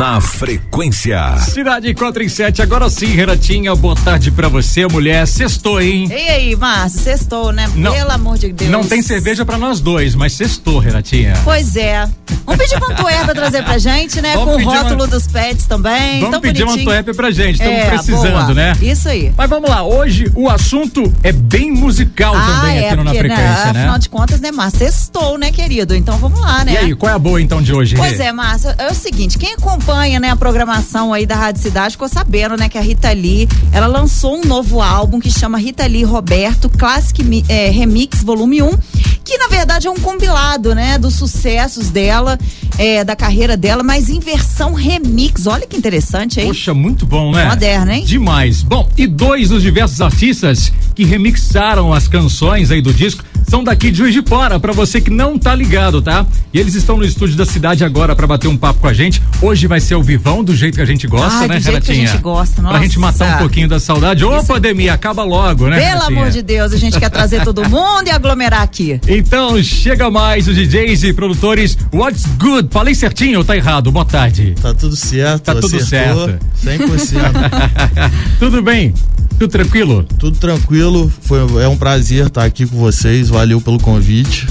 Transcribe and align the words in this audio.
na 0.00 0.18
frequência. 0.18 1.36
Cidade 1.40 1.92
4 1.92 2.22
em 2.22 2.28
7, 2.30 2.62
agora 2.62 2.88
sim, 2.88 3.08
Renatinha, 3.08 3.74
boa 3.76 3.94
tarde 3.94 4.30
pra 4.30 4.48
você, 4.48 4.86
mulher. 4.86 5.26
Sextou, 5.26 5.78
hein? 5.78 6.08
E 6.10 6.14
aí, 6.14 6.56
Márcio, 6.56 7.00
sextou, 7.00 7.52
né? 7.52 7.68
Não, 7.74 7.92
Pelo 7.92 8.10
amor 8.10 8.38
de 8.38 8.50
Deus. 8.50 8.70
Não 8.70 8.82
tem 8.82 9.02
cerveja 9.02 9.44
pra 9.44 9.58
nós 9.58 9.78
dois, 9.78 10.14
mas 10.14 10.32
sextou, 10.32 10.78
Renatinha. 10.78 11.34
Pois 11.44 11.76
é. 11.76 12.08
Vamos 12.46 12.62
pedir 12.62 12.76
uma 12.78 12.92
Antuérpia 12.94 13.24
pra 13.26 13.34
trazer 13.34 13.62
pra 13.62 13.76
gente, 13.76 14.22
né? 14.22 14.32
Vamos 14.36 14.54
Com 14.54 14.62
o 14.62 14.64
rótulo 14.64 14.94
uma- 15.02 15.06
dos 15.06 15.26
pets 15.26 15.66
também. 15.66 16.20
Vamos 16.20 16.30
tão 16.30 16.40
pedir 16.40 16.62
uma 16.62 16.68
bonitinho. 16.72 16.88
Antuérpia 16.88 17.14
pra 17.14 17.30
gente, 17.30 17.52
estamos 17.56 17.78
É, 17.78 17.84
precisando, 17.90 18.32
boa. 18.46 18.54
né? 18.54 18.72
Isso 18.80 19.06
aí. 19.06 19.30
Mas 19.36 19.50
vamos 19.50 19.68
lá, 19.68 19.82
hoje 19.82 20.32
o 20.34 20.48
assunto 20.48 21.12
é 21.22 21.30
bem 21.30 21.70
musical 21.70 22.32
também 22.32 22.78
é, 22.78 22.86
aqui 22.86 22.96
no 22.96 23.04
Na 23.04 23.10
porque, 23.10 23.18
Frequência, 23.28 23.72
né? 23.74 23.80
Afinal 23.82 23.98
de 23.98 24.08
contas, 24.08 24.40
né, 24.40 24.50
Márcio? 24.50 24.78
Sextou, 24.78 25.36
né, 25.36 25.52
querido? 25.52 25.94
Então 25.94 26.16
vamos 26.16 26.40
lá, 26.40 26.64
né? 26.64 26.72
E 26.72 26.76
aí, 26.78 26.94
qual 26.94 27.12
é 27.12 27.14
a 27.14 27.18
boa 27.18 27.38
então 27.40 27.60
de 27.60 27.74
hoje, 27.74 27.96
Pois 27.96 28.18
Rê? 28.18 28.24
é, 28.24 28.32
Márcio, 28.32 28.70
é 28.78 28.86
o 28.90 28.94
seguinte, 28.94 29.36
quem 29.36 29.52
acompanha, 29.52 29.89
né, 30.20 30.30
a 30.30 30.36
programação 30.36 31.12
aí 31.12 31.26
da 31.26 31.34
Rádio 31.34 31.60
Cidade 31.60 31.92
ficou 31.92 32.08
sabendo, 32.08 32.56
né, 32.56 32.68
que 32.68 32.78
a 32.78 32.80
Rita 32.80 33.10
Lee, 33.12 33.48
ela 33.72 33.86
lançou 33.86 34.36
um 34.36 34.44
novo 34.44 34.80
álbum 34.80 35.18
que 35.18 35.30
chama 35.30 35.58
Rita 35.58 35.86
Lee 35.86 36.04
Roberto 36.04 36.68
Classic 36.68 37.44
eh, 37.48 37.70
Remix 37.70 38.22
Volume 38.22 38.62
1, 38.62 38.70
que 39.24 39.36
na 39.36 39.48
verdade 39.48 39.88
é 39.88 39.90
um 39.90 39.96
compilado, 39.96 40.74
né, 40.74 40.96
dos 40.96 41.14
sucessos 41.14 41.90
dela, 41.90 42.38
eh, 42.78 43.02
da 43.04 43.16
carreira 43.16 43.56
dela, 43.56 43.82
mas 43.82 44.08
em 44.08 44.20
versão 44.20 44.74
remix. 44.74 45.46
Olha 45.46 45.66
que 45.66 45.76
interessante, 45.76 46.40
hein? 46.40 46.46
Poxa, 46.46 46.72
muito 46.72 47.04
bom, 47.04 47.32
né? 47.32 47.48
Moderno, 47.48 47.92
hein? 47.92 48.04
Demais. 48.04 48.62
Bom, 48.62 48.88
e 48.96 49.06
dois 49.06 49.48
dos 49.48 49.62
diversos 49.62 50.00
artistas 50.00 50.72
que 50.94 51.04
remixaram 51.04 51.92
as 51.92 52.06
canções 52.06 52.70
aí 52.70 52.80
do 52.80 52.94
disco 52.94 53.24
são 53.48 53.62
daqui 53.64 53.90
de 53.90 53.98
Juiz 53.98 54.14
de 54.14 54.22
Fora, 54.22 54.58
pra 54.60 54.72
você 54.72 55.00
que 55.00 55.10
não 55.10 55.38
tá 55.38 55.54
ligado, 55.54 56.00
tá? 56.00 56.24
E 56.52 56.58
eles 56.58 56.74
estão 56.74 56.96
no 56.96 57.04
estúdio 57.04 57.36
da 57.36 57.44
cidade 57.44 57.84
agora 57.84 58.14
pra 58.14 58.26
bater 58.26 58.48
um 58.48 58.56
papo 58.56 58.80
com 58.80 58.86
a 58.88 58.92
gente. 58.92 59.22
Hoje 59.42 59.66
vai 59.66 59.80
ser 59.80 59.94
o 59.94 60.02
vivão 60.02 60.42
do 60.44 60.54
jeito 60.54 60.74
que 60.76 60.80
a 60.80 60.84
gente 60.84 61.06
gosta, 61.06 61.40
Ai, 61.40 61.48
né, 61.48 61.58
do 61.58 61.62
jeito 61.62 61.82
que 61.84 61.92
a 61.92 61.94
gente 61.94 62.16
gosta, 62.18 62.62
Pra 62.62 62.78
gente 62.80 62.98
nossa. 62.98 63.24
matar 63.24 63.36
um 63.36 63.38
pouquinho 63.38 63.68
da 63.68 63.80
saudade. 63.80 64.24
Ô, 64.24 64.42
pandemia, 64.44 64.92
acaba 64.94 65.22
logo, 65.24 65.68
né? 65.68 65.76
Pelo 65.78 65.88
Renatinha? 65.90 66.18
amor 66.20 66.30
de 66.30 66.42
Deus, 66.42 66.72
a 66.72 66.76
gente 66.76 66.98
quer 66.98 67.10
trazer 67.10 67.42
todo 67.44 67.62
mundo 67.68 68.06
e 68.06 68.10
aglomerar 68.10 68.62
aqui. 68.62 69.00
Então, 69.08 69.62
chega 69.62 70.10
mais 70.10 70.46
os 70.48 70.54
DJs 70.54 71.04
e 71.04 71.12
produtores. 71.12 71.76
What's 71.92 72.26
good? 72.38 72.68
Falei 72.70 72.94
certinho 72.94 73.38
ou 73.38 73.44
tá 73.44 73.56
errado? 73.56 73.90
Boa 73.90 74.04
tarde. 74.04 74.54
Tá 74.60 74.72
tudo 74.74 74.96
certo. 74.96 75.42
Tá 75.42 75.54
tudo 75.54 75.76
acertou, 75.76 76.28
certo. 76.28 76.84
100%. 76.84 77.20
Tudo 78.38 78.62
bem? 78.62 78.92
Tudo 79.40 79.52
tranquilo? 79.52 80.04
tudo 80.18 80.38
tranquilo. 80.38 81.10
Foi, 81.22 81.38
é 81.62 81.66
um 81.66 81.74
prazer 81.74 82.26
estar 82.26 82.44
aqui 82.44 82.66
com 82.66 82.76
vocês. 82.76 83.30
Valeu 83.30 83.58
pelo 83.58 83.80
convite. 83.80 84.46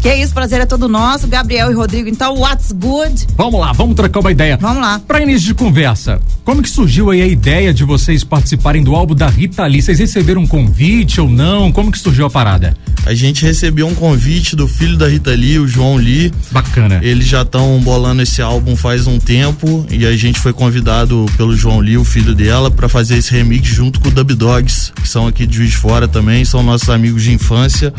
Que 0.00 0.14
isso, 0.14 0.32
prazer 0.32 0.60
é 0.60 0.66
todo 0.66 0.88
nosso. 0.88 1.26
Gabriel 1.26 1.70
e 1.70 1.74
Rodrigo, 1.74 2.08
então, 2.08 2.34
what's 2.38 2.72
good? 2.72 3.26
Vamos 3.36 3.60
lá, 3.60 3.72
vamos 3.72 3.96
trocar 3.96 4.20
uma 4.20 4.30
ideia. 4.30 4.56
Vamos 4.56 4.80
lá. 4.80 5.00
Pra 5.06 5.20
início 5.20 5.48
de 5.48 5.54
conversa, 5.54 6.20
como 6.44 6.62
que 6.62 6.70
surgiu 6.70 7.10
aí 7.10 7.20
a 7.20 7.26
ideia 7.26 7.74
de 7.74 7.84
vocês 7.84 8.22
participarem 8.24 8.82
do 8.82 8.94
álbum 8.94 9.14
da 9.14 9.28
Rita 9.28 9.66
Lee? 9.66 9.82
Vocês 9.82 9.98
receberam 9.98 10.42
um 10.42 10.46
convite 10.46 11.20
ou 11.20 11.28
não? 11.28 11.72
Como 11.72 11.90
que 11.90 11.98
surgiu 11.98 12.26
a 12.26 12.30
parada? 12.30 12.76
A 13.04 13.14
gente 13.14 13.44
recebeu 13.44 13.86
um 13.86 13.94
convite 13.94 14.54
do 14.54 14.68
filho 14.68 14.96
da 14.96 15.08
Rita 15.08 15.30
Lee, 15.30 15.58
o 15.58 15.66
João 15.66 15.96
Lee. 15.96 16.32
Bacana. 16.50 17.00
Eles 17.02 17.26
já 17.26 17.42
estão 17.42 17.80
bolando 17.80 18.22
esse 18.22 18.40
álbum 18.40 18.76
faz 18.76 19.06
um 19.06 19.18
tempo 19.18 19.86
e 19.90 20.06
a 20.06 20.16
gente 20.16 20.38
foi 20.38 20.52
convidado 20.52 21.26
pelo 21.36 21.56
João 21.56 21.80
Lee, 21.80 21.96
o 21.96 22.04
filho 22.04 22.34
dela, 22.34 22.70
para 22.70 22.88
fazer 22.88 23.16
esse 23.16 23.32
remix 23.32 23.68
junto 23.68 24.00
com 24.00 24.08
o 24.08 24.10
Dub 24.10 24.34
Dogs, 24.34 24.92
que 24.94 25.08
são 25.08 25.26
aqui 25.26 25.46
de 25.46 25.56
Juiz 25.56 25.70
de 25.70 25.76
Fora 25.76 26.06
também, 26.06 26.44
são 26.44 26.62
nossos 26.62 26.88
amigos 26.88 27.22
de 27.22 27.32
infância. 27.32 27.92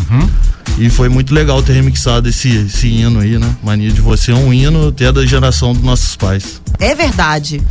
E 0.78 0.90
foi 0.90 1.10
muito 1.10 1.34
legal 1.34 1.62
ter 1.62 1.74
remixado 1.74 2.30
esse, 2.30 2.50
esse 2.50 2.88
hino 2.88 3.20
aí, 3.20 3.38
né? 3.38 3.56
Mania 3.64 3.92
de 3.92 4.02
você 4.02 4.32
é 4.32 4.36
um 4.36 4.54
hino 4.54 4.90
até 4.90 5.12
da 5.12 5.26
geração 5.26 5.74
dos 5.74 5.84
nossos 5.84 6.16
pais. 6.16 6.62
É 6.80 6.96
verdade. 6.96 7.62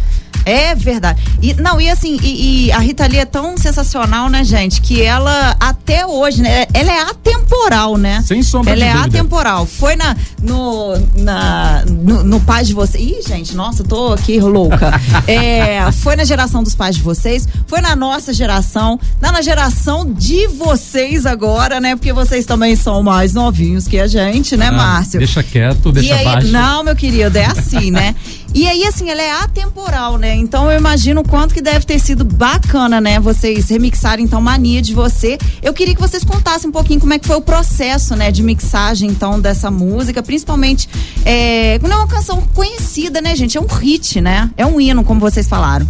É 0.44 0.74
verdade. 0.74 1.22
E, 1.42 1.52
não, 1.54 1.78
e 1.78 1.90
assim, 1.90 2.18
e, 2.22 2.68
e 2.68 2.72
a 2.72 2.78
Rita 2.78 3.06
Lee 3.06 3.18
é 3.18 3.26
tão 3.26 3.58
sensacional, 3.58 4.30
né, 4.30 4.42
gente? 4.44 4.80
Que 4.80 5.02
ela, 5.02 5.54
até 5.60 6.06
hoje, 6.06 6.40
né? 6.40 6.64
Ela 6.72 6.90
é 6.90 7.00
atemporal, 7.02 7.98
né? 7.98 8.22
Sem 8.26 8.42
sombra 8.42 8.72
Ela 8.72 8.80
de 8.80 8.88
é 8.88 8.92
dúvida. 8.94 9.18
atemporal. 9.18 9.66
Foi 9.66 9.94
na, 9.94 10.16
no, 10.40 10.94
na, 11.16 11.84
no, 11.86 12.24
no 12.24 12.40
pai 12.40 12.64
de 12.64 12.72
vocês. 12.72 13.02
Ih, 13.04 13.20
gente, 13.28 13.54
nossa, 13.54 13.82
eu 13.82 13.86
tô 13.86 14.12
aqui 14.14 14.40
louca. 14.40 14.98
É, 15.26 15.90
foi 15.92 16.16
na 16.16 16.24
geração 16.24 16.62
dos 16.62 16.74
pais 16.74 16.96
de 16.96 17.02
vocês, 17.02 17.46
foi 17.66 17.80
na 17.82 17.94
nossa 17.94 18.32
geração, 18.32 18.98
na, 19.20 19.30
na 19.32 19.42
geração 19.42 20.10
de 20.10 20.46
vocês 20.46 21.26
agora, 21.26 21.80
né? 21.80 21.94
Porque 21.96 22.12
vocês 22.12 22.46
também 22.46 22.74
são 22.74 23.02
mais 23.02 23.34
novinhos 23.34 23.86
que 23.86 23.98
a 23.98 24.06
gente, 24.06 24.56
né, 24.56 24.68
Ah, 24.68 24.72
Márcio? 24.72 25.18
Deixa 25.18 25.42
quieto, 25.42 25.92
deixa 25.92 26.08
e 26.08 26.12
aí, 26.18 26.24
baixo. 26.24 26.48
Não, 26.48 26.82
meu 26.82 26.96
querido, 26.96 27.36
é 27.36 27.44
assim, 27.44 27.90
né? 27.90 28.14
E 28.54 28.66
aí, 28.66 28.84
assim, 28.84 29.08
ela 29.10 29.22
é 29.22 29.30
atemporal, 29.42 30.16
né? 30.16 30.34
Então 30.34 30.70
eu 30.70 30.78
imagino 30.78 31.20
o 31.20 31.24
quanto 31.24 31.54
que 31.54 31.60
deve 31.60 31.84
ter 31.84 31.98
sido 31.98 32.24
bacana, 32.24 33.00
né? 33.00 33.20
Vocês 33.20 33.68
remixarem 33.68 34.24
então 34.24 34.40
Mania 34.40 34.80
de 34.82 34.94
Você. 34.94 35.38
Eu 35.62 35.72
queria 35.74 35.94
que 35.94 36.00
vocês 36.00 36.24
contassem 36.24 36.68
um 36.68 36.72
pouquinho 36.72 36.98
como 36.98 37.12
é 37.12 37.18
que 37.18 37.26
foi 37.26 37.36
o 37.36 37.42
processo, 37.42 38.16
né? 38.16 38.32
De 38.32 38.42
mixagem, 38.42 39.08
então, 39.10 39.38
dessa 39.38 39.70
música. 39.70 40.22
Principalmente, 40.22 40.88
é, 41.24 41.78
quando 41.78 41.92
é 41.92 41.96
uma 41.96 42.08
canção 42.08 42.40
conhecida, 42.54 43.20
né, 43.20 43.36
gente? 43.36 43.56
É 43.56 43.60
um 43.60 43.66
hit, 43.66 44.20
né? 44.20 44.50
É 44.56 44.66
um 44.66 44.80
hino, 44.80 45.04
como 45.04 45.20
vocês 45.20 45.46
falaram. 45.46 45.86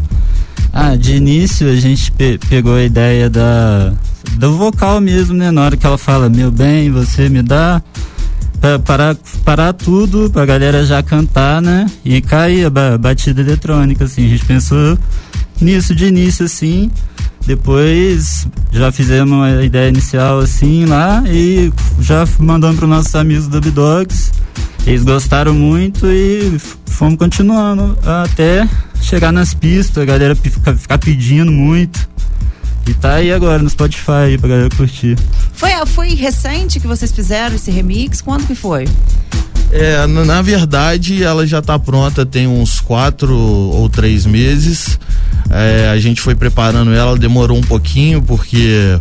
Ah, 0.72 0.94
de 0.96 1.14
início 1.16 1.70
a 1.70 1.76
gente 1.76 2.12
pe- 2.12 2.38
pegou 2.50 2.74
a 2.74 2.82
ideia 2.82 3.30
da 3.30 3.92
do 4.34 4.56
vocal 4.58 5.00
mesmo, 5.00 5.32
né? 5.34 5.50
Na 5.50 5.62
hora 5.62 5.76
que 5.76 5.86
ela 5.86 5.96
fala, 5.96 6.28
meu 6.28 6.50
bem, 6.50 6.90
você 6.90 7.28
me 7.28 7.40
dá. 7.42 7.80
Pra 8.60 8.78
parar, 8.78 9.16
parar 9.44 9.72
tudo, 9.72 10.28
pra 10.30 10.44
galera 10.44 10.84
já 10.84 11.02
cantar, 11.02 11.62
né? 11.62 11.86
E 12.04 12.20
cair 12.20 12.64
a 12.66 12.70
ba- 12.70 12.98
batida 12.98 13.40
eletrônica, 13.40 14.04
assim. 14.04 14.26
A 14.26 14.28
gente 14.28 14.44
pensou 14.44 14.98
nisso 15.60 15.94
de 15.94 16.06
início, 16.06 16.44
assim. 16.44 16.90
Depois 17.46 18.46
já 18.72 18.90
fizemos 18.92 19.42
a 19.42 19.64
ideia 19.64 19.88
inicial, 19.88 20.40
assim, 20.40 20.84
lá. 20.86 21.22
E 21.26 21.72
já 22.00 22.26
mandamos 22.38 22.78
para 22.78 22.88
nossos 22.88 23.14
amigos 23.14 23.46
do 23.46 23.60
Dogs. 23.60 24.32
Eles 24.86 25.04
gostaram 25.04 25.54
muito 25.54 26.06
e 26.06 26.58
fomos 26.86 27.16
continuando 27.18 27.96
até 28.04 28.68
chegar 29.00 29.30
nas 29.32 29.54
pistas, 29.54 30.02
a 30.02 30.04
galera 30.06 30.34
ficar, 30.34 30.74
ficar 30.74 30.98
pedindo 30.98 31.52
muito. 31.52 32.08
E 32.88 32.94
tá 32.94 33.16
aí 33.16 33.30
agora 33.30 33.62
no 33.62 33.68
Spotify 33.68 34.12
aí 34.24 34.38
pra 34.38 34.48
galera 34.48 34.70
curtir. 34.74 35.14
Foi, 35.52 35.70
foi 35.84 36.08
recente 36.14 36.80
que 36.80 36.86
vocês 36.86 37.12
fizeram 37.12 37.54
esse 37.54 37.70
remix? 37.70 38.22
Quando 38.22 38.46
que 38.46 38.54
foi? 38.54 38.86
É, 39.70 40.06
na, 40.06 40.24
na 40.24 40.40
verdade, 40.40 41.22
ela 41.22 41.46
já 41.46 41.60
tá 41.60 41.78
pronta 41.78 42.24
tem 42.24 42.46
uns 42.46 42.80
quatro 42.80 43.36
ou 43.36 43.90
três 43.90 44.24
meses. 44.24 44.98
É, 45.50 45.90
a 45.90 45.98
gente 45.98 46.22
foi 46.22 46.34
preparando 46.34 46.94
ela, 46.94 47.18
demorou 47.18 47.58
um 47.58 47.62
pouquinho, 47.62 48.22
porque. 48.22 48.98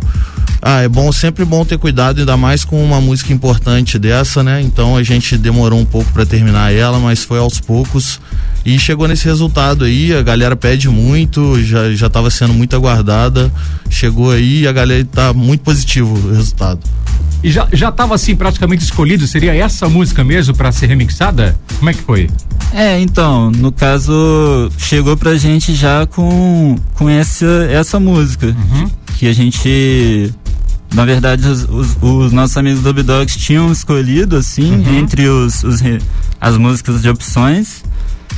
Ah, 0.60 0.82
é 0.82 0.88
bom, 0.88 1.10
sempre 1.12 1.44
bom 1.44 1.64
ter 1.64 1.78
cuidado, 1.78 2.18
ainda 2.18 2.36
mais 2.36 2.64
com 2.64 2.82
uma 2.84 3.00
música 3.00 3.32
importante 3.32 3.98
dessa, 3.98 4.42
né? 4.42 4.60
Então 4.60 4.96
a 4.96 5.02
gente 5.02 5.36
demorou 5.36 5.78
um 5.78 5.84
pouco 5.84 6.10
para 6.12 6.26
terminar 6.26 6.72
ela, 6.72 6.98
mas 6.98 7.22
foi 7.22 7.38
aos 7.38 7.60
poucos. 7.60 8.20
E 8.64 8.78
chegou 8.78 9.06
nesse 9.06 9.24
resultado 9.24 9.84
aí, 9.84 10.12
a 10.12 10.22
galera 10.22 10.56
pede 10.56 10.88
muito, 10.88 11.62
já, 11.62 11.90
já 11.92 12.10
tava 12.10 12.30
sendo 12.30 12.52
muito 12.52 12.74
aguardada. 12.74 13.50
Chegou 13.88 14.30
aí 14.32 14.62
e 14.62 14.68
a 14.68 14.72
galera 14.72 15.04
tá 15.04 15.32
muito 15.32 15.60
positivo 15.62 16.12
o 16.12 16.34
resultado. 16.34 16.80
E 17.42 17.50
já, 17.50 17.68
já 17.72 17.92
tava 17.92 18.16
assim 18.16 18.34
praticamente 18.34 18.82
escolhido? 18.82 19.26
Seria 19.26 19.54
essa 19.54 19.88
música 19.88 20.24
mesmo 20.24 20.54
pra 20.54 20.72
ser 20.72 20.86
remixada? 20.86 21.58
Como 21.78 21.88
é 21.88 21.94
que 21.94 22.02
foi? 22.02 22.28
É, 22.74 22.98
então, 23.00 23.50
no 23.50 23.70
caso, 23.70 24.70
chegou 24.76 25.16
pra 25.16 25.36
gente 25.36 25.74
já 25.74 26.04
com, 26.06 26.76
com 26.94 27.08
essa, 27.08 27.46
essa 27.70 28.00
música. 28.00 28.54
Que 29.16 29.28
a 29.28 29.32
gente. 29.32 30.32
Na 30.94 31.04
verdade, 31.04 31.46
os, 31.46 31.64
os- 31.68 31.96
os 32.00 32.32
nossos 32.32 32.56
amigos 32.56 32.80
do 32.82 32.92
Dogs 33.02 33.38
tinham 33.38 33.70
escolhido, 33.70 34.36
assim, 34.36 34.82
entre 34.96 35.28
os, 35.28 35.62
os 35.62 35.80
as 36.40 36.56
músicas 36.56 37.02
de 37.02 37.08
opções. 37.10 37.82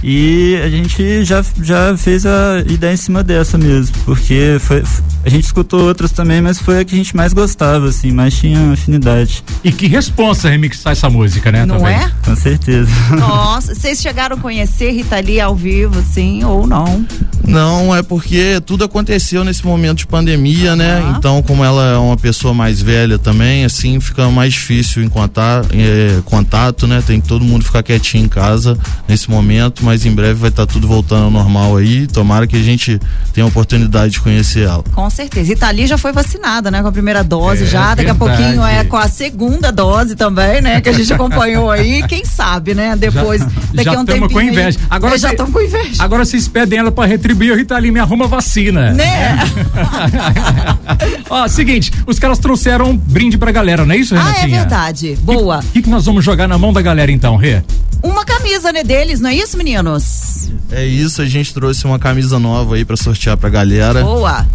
E 0.03 0.59
a 0.65 0.69
gente 0.69 1.25
já, 1.25 1.45
já 1.63 1.97
fez 1.97 2.25
a 2.25 2.61
ideia 2.67 2.95
em 2.95 2.97
cima 2.97 3.23
dessa 3.23 3.59
mesmo. 3.59 3.95
Porque 4.05 4.57
foi, 4.61 4.83
a 5.25 5.29
gente 5.29 5.45
escutou 5.45 5.83
outras 5.83 6.11
também, 6.11 6.41
mas 6.41 6.59
foi 6.59 6.81
a 6.81 6.85
que 6.85 6.95
a 6.95 6.99
gente 6.99 7.15
mais 7.15 7.33
gostava, 7.33 7.89
assim, 7.89 8.11
mais 8.11 8.35
tinha 8.35 8.73
afinidade. 8.73 9.45
E 9.63 9.71
que 9.71 9.87
responsa 9.87 10.49
remixar 10.49 10.93
essa 10.93 11.11
música, 11.11 11.53
né? 11.53 11.67
Não 11.67 11.79
também. 11.79 11.95
é? 11.97 12.11
Com 12.25 12.35
certeza. 12.35 12.91
Nossa, 13.19 13.75
vocês 13.75 14.01
chegaram 14.01 14.37
a 14.37 14.41
conhecer 14.41 14.91
Rita 14.93 15.21
Lee 15.21 15.41
ao 15.41 15.55
vivo, 15.55 16.03
sim 16.03 16.43
ou 16.45 16.67
não? 16.67 17.05
Não, 17.47 17.95
é 17.95 18.03
porque 18.03 18.61
tudo 18.65 18.85
aconteceu 18.85 19.45
nesse 19.45 19.65
momento 19.65 19.99
de 19.99 20.07
pandemia, 20.07 20.77
né? 20.77 20.99
Aham. 20.99 21.17
Então, 21.19 21.43
como 21.43 21.65
ela 21.65 21.93
é 21.93 21.97
uma 21.99 22.17
pessoa 22.17 22.55
mais 22.55 22.81
velha 22.81 23.19
também, 23.19 23.65
assim, 23.65 24.01
fica 24.01 24.29
mais 24.31 24.53
difícil 24.55 25.03
encontrar 25.03 25.65
é, 25.73 26.21
contato, 26.25 26.87
né? 26.87 27.03
Tem 27.07 27.21
que 27.21 27.29
todo 27.29 27.45
mundo 27.45 27.65
ficar 27.65 27.83
quietinho 27.83 28.25
em 28.25 28.29
casa 28.29 28.79
nesse 29.09 29.29
momento, 29.31 29.80
mas 29.83 30.05
em 30.05 30.13
breve 30.13 30.35
vai 30.35 30.51
estar 30.51 30.67
tá 30.67 30.73
tudo 30.73 30.87
voltando 30.87 31.25
ao 31.25 31.31
normal 31.31 31.77
aí. 31.77 32.07
Tomara 32.07 32.47
que 32.47 32.57
a 32.57 32.63
gente 32.63 33.01
tenha 33.33 33.45
a 33.45 33.49
oportunidade 33.49 34.13
de 34.13 34.21
conhecer 34.21 34.65
ela. 34.65 34.85
Com 34.95 35.09
certeza. 35.11 35.53
Itali 35.53 35.87
já 35.87 35.99
foi 35.99 36.13
vacinada, 36.13 36.71
né? 36.71 36.83
Com 36.83 36.89
a 36.89 36.93
primeira 36.93 37.23
dose 37.23 37.65
é, 37.65 37.67
já. 37.67 37.95
Daqui 37.95 38.05
verdade. 38.05 38.11
a 38.11 38.15
pouquinho 38.15 38.65
é 38.65 38.85
com 38.85 38.97
a 38.97 39.09
segunda 39.09 39.71
dose 39.71 40.15
também, 40.15 40.61
né? 40.61 40.81
Que 40.81 40.89
a 40.89 40.93
gente 40.93 41.13
acompanhou 41.13 41.71
aí. 41.71 42.03
Quem 42.09 42.25
sabe, 42.25 42.75
né? 42.75 42.97
Depois, 42.97 43.41
já, 43.41 43.49
daqui 43.75 43.89
a 43.89 44.01
um 44.01 44.05
tempo. 44.05 44.29
com 44.29 44.41
inveja. 44.41 44.79
Agora 44.89 45.19
já 45.19 45.31
estão 45.31 45.51
com 45.51 45.61
inveja. 45.61 46.03
Agora 46.03 46.25
vocês 46.25 46.49
pedem 46.49 46.79
ela 46.79 46.93
pra 46.93 47.07
retribuir. 47.07 47.53
O 47.53 47.57
Ritali 47.57 47.91
me 47.91 48.01
arruma 48.01 48.27
vacina. 48.27 48.93
Né? 48.93 49.39
Ó, 51.29 51.47
seguinte, 51.49 51.93
os 52.07 52.19
caras 52.19 52.39
trouxeram 52.39 52.91
um 52.91 52.97
brinde 52.97 53.39
pra 53.39 53.53
galera, 53.53 53.85
não 53.85 53.95
é 53.95 53.99
isso, 53.99 54.15
Renatinha? 54.15 54.43
Ah, 54.43 54.45
é 54.45 54.49
verdade. 54.49 55.19
Boa. 55.23 55.59
O 55.59 55.73
que, 55.73 55.83
que, 55.83 55.91
nós 55.91 56.05
vamos 56.05 56.25
jogar 56.25 56.49
na 56.49 56.59
mão 56.59 56.73
da 56.73 56.83
galera 56.83 57.11
então, 57.11 57.37
Rê? 57.37 57.63
Uma 58.03 58.25
camisa, 58.25 58.73
né, 58.73 58.83
deles, 58.83 59.21
não 59.21 59.29
é 59.29 59.35
isso, 59.35 59.59
meninos? 59.71 60.51
É 60.71 60.85
isso, 60.85 61.23
a 61.23 61.27
gente 61.27 61.55
trouxe 61.55 61.85
uma 61.85 61.99
camisa 61.99 62.39
nova 62.39 62.75
aí 62.75 62.85
pra 62.85 62.97
sortear 62.97 63.37
pra 63.37 63.49
galera. 63.49 64.03
Boa. 64.03 64.47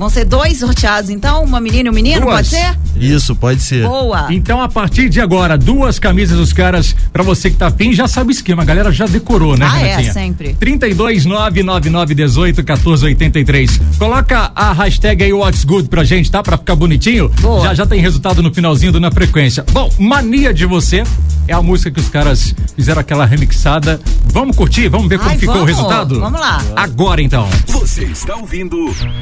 Vão 0.00 0.08
ser 0.08 0.24
dois 0.24 0.56
sorteados, 0.56 1.10
então? 1.10 1.44
Uma 1.44 1.60
menina 1.60 1.90
e 1.90 1.92
um 1.92 1.94
menino, 1.94 2.22
duas. 2.22 2.36
pode 2.36 2.48
ser? 2.48 2.78
Isso, 2.96 3.36
pode 3.36 3.60
ser. 3.60 3.86
Boa. 3.86 4.32
Então, 4.32 4.62
a 4.62 4.66
partir 4.66 5.10
de 5.10 5.20
agora, 5.20 5.58
duas 5.58 5.98
camisas 5.98 6.38
dos 6.38 6.54
caras, 6.54 6.96
pra 7.12 7.22
você 7.22 7.50
que 7.50 7.56
tá 7.56 7.66
afim, 7.66 7.92
já 7.92 8.08
sabe 8.08 8.30
o 8.30 8.32
esquema. 8.32 8.62
A 8.62 8.64
galera 8.64 8.90
já 8.90 9.04
decorou, 9.04 9.58
né, 9.58 9.68
ah, 9.70 9.78
é, 9.78 9.82
Renatinha? 9.82 10.08
é, 10.08 10.12
sempre. 10.14 10.54
32 10.54 11.26
99918 11.26 12.62
1483. 12.62 13.78
Coloca 13.98 14.50
a 14.56 14.72
hashtag 14.72 15.22
aí 15.22 15.34
What's 15.34 15.64
Good 15.64 15.90
pra 15.90 16.02
gente, 16.02 16.30
tá? 16.30 16.42
Pra 16.42 16.56
ficar 16.56 16.76
bonitinho. 16.76 17.28
Boa. 17.38 17.60
Já 17.64 17.74
já 17.74 17.86
tem 17.86 18.00
resultado 18.00 18.42
no 18.42 18.54
finalzinho 18.54 18.92
do 18.92 19.00
Na 19.00 19.10
Frequência. 19.10 19.66
Bom, 19.70 19.92
Mania 19.98 20.54
de 20.54 20.64
Você 20.64 21.04
é 21.46 21.52
a 21.52 21.60
música 21.60 21.90
que 21.90 22.00
os 22.00 22.08
caras 22.08 22.54
fizeram 22.74 23.02
aquela 23.02 23.26
remixada. 23.26 24.00
Vamos 24.32 24.56
curtir? 24.56 24.88
Vamos 24.88 25.10
ver 25.10 25.18
como 25.18 25.30
Ai, 25.30 25.36
ficou 25.36 25.56
vamos. 25.56 25.70
o 25.70 25.74
resultado? 25.74 26.20
Vamos 26.20 26.40
lá. 26.40 26.62
Agora 26.74 27.20
então. 27.20 27.46
Você 27.66 28.04
está 28.04 28.36
ouvindo 28.36 28.76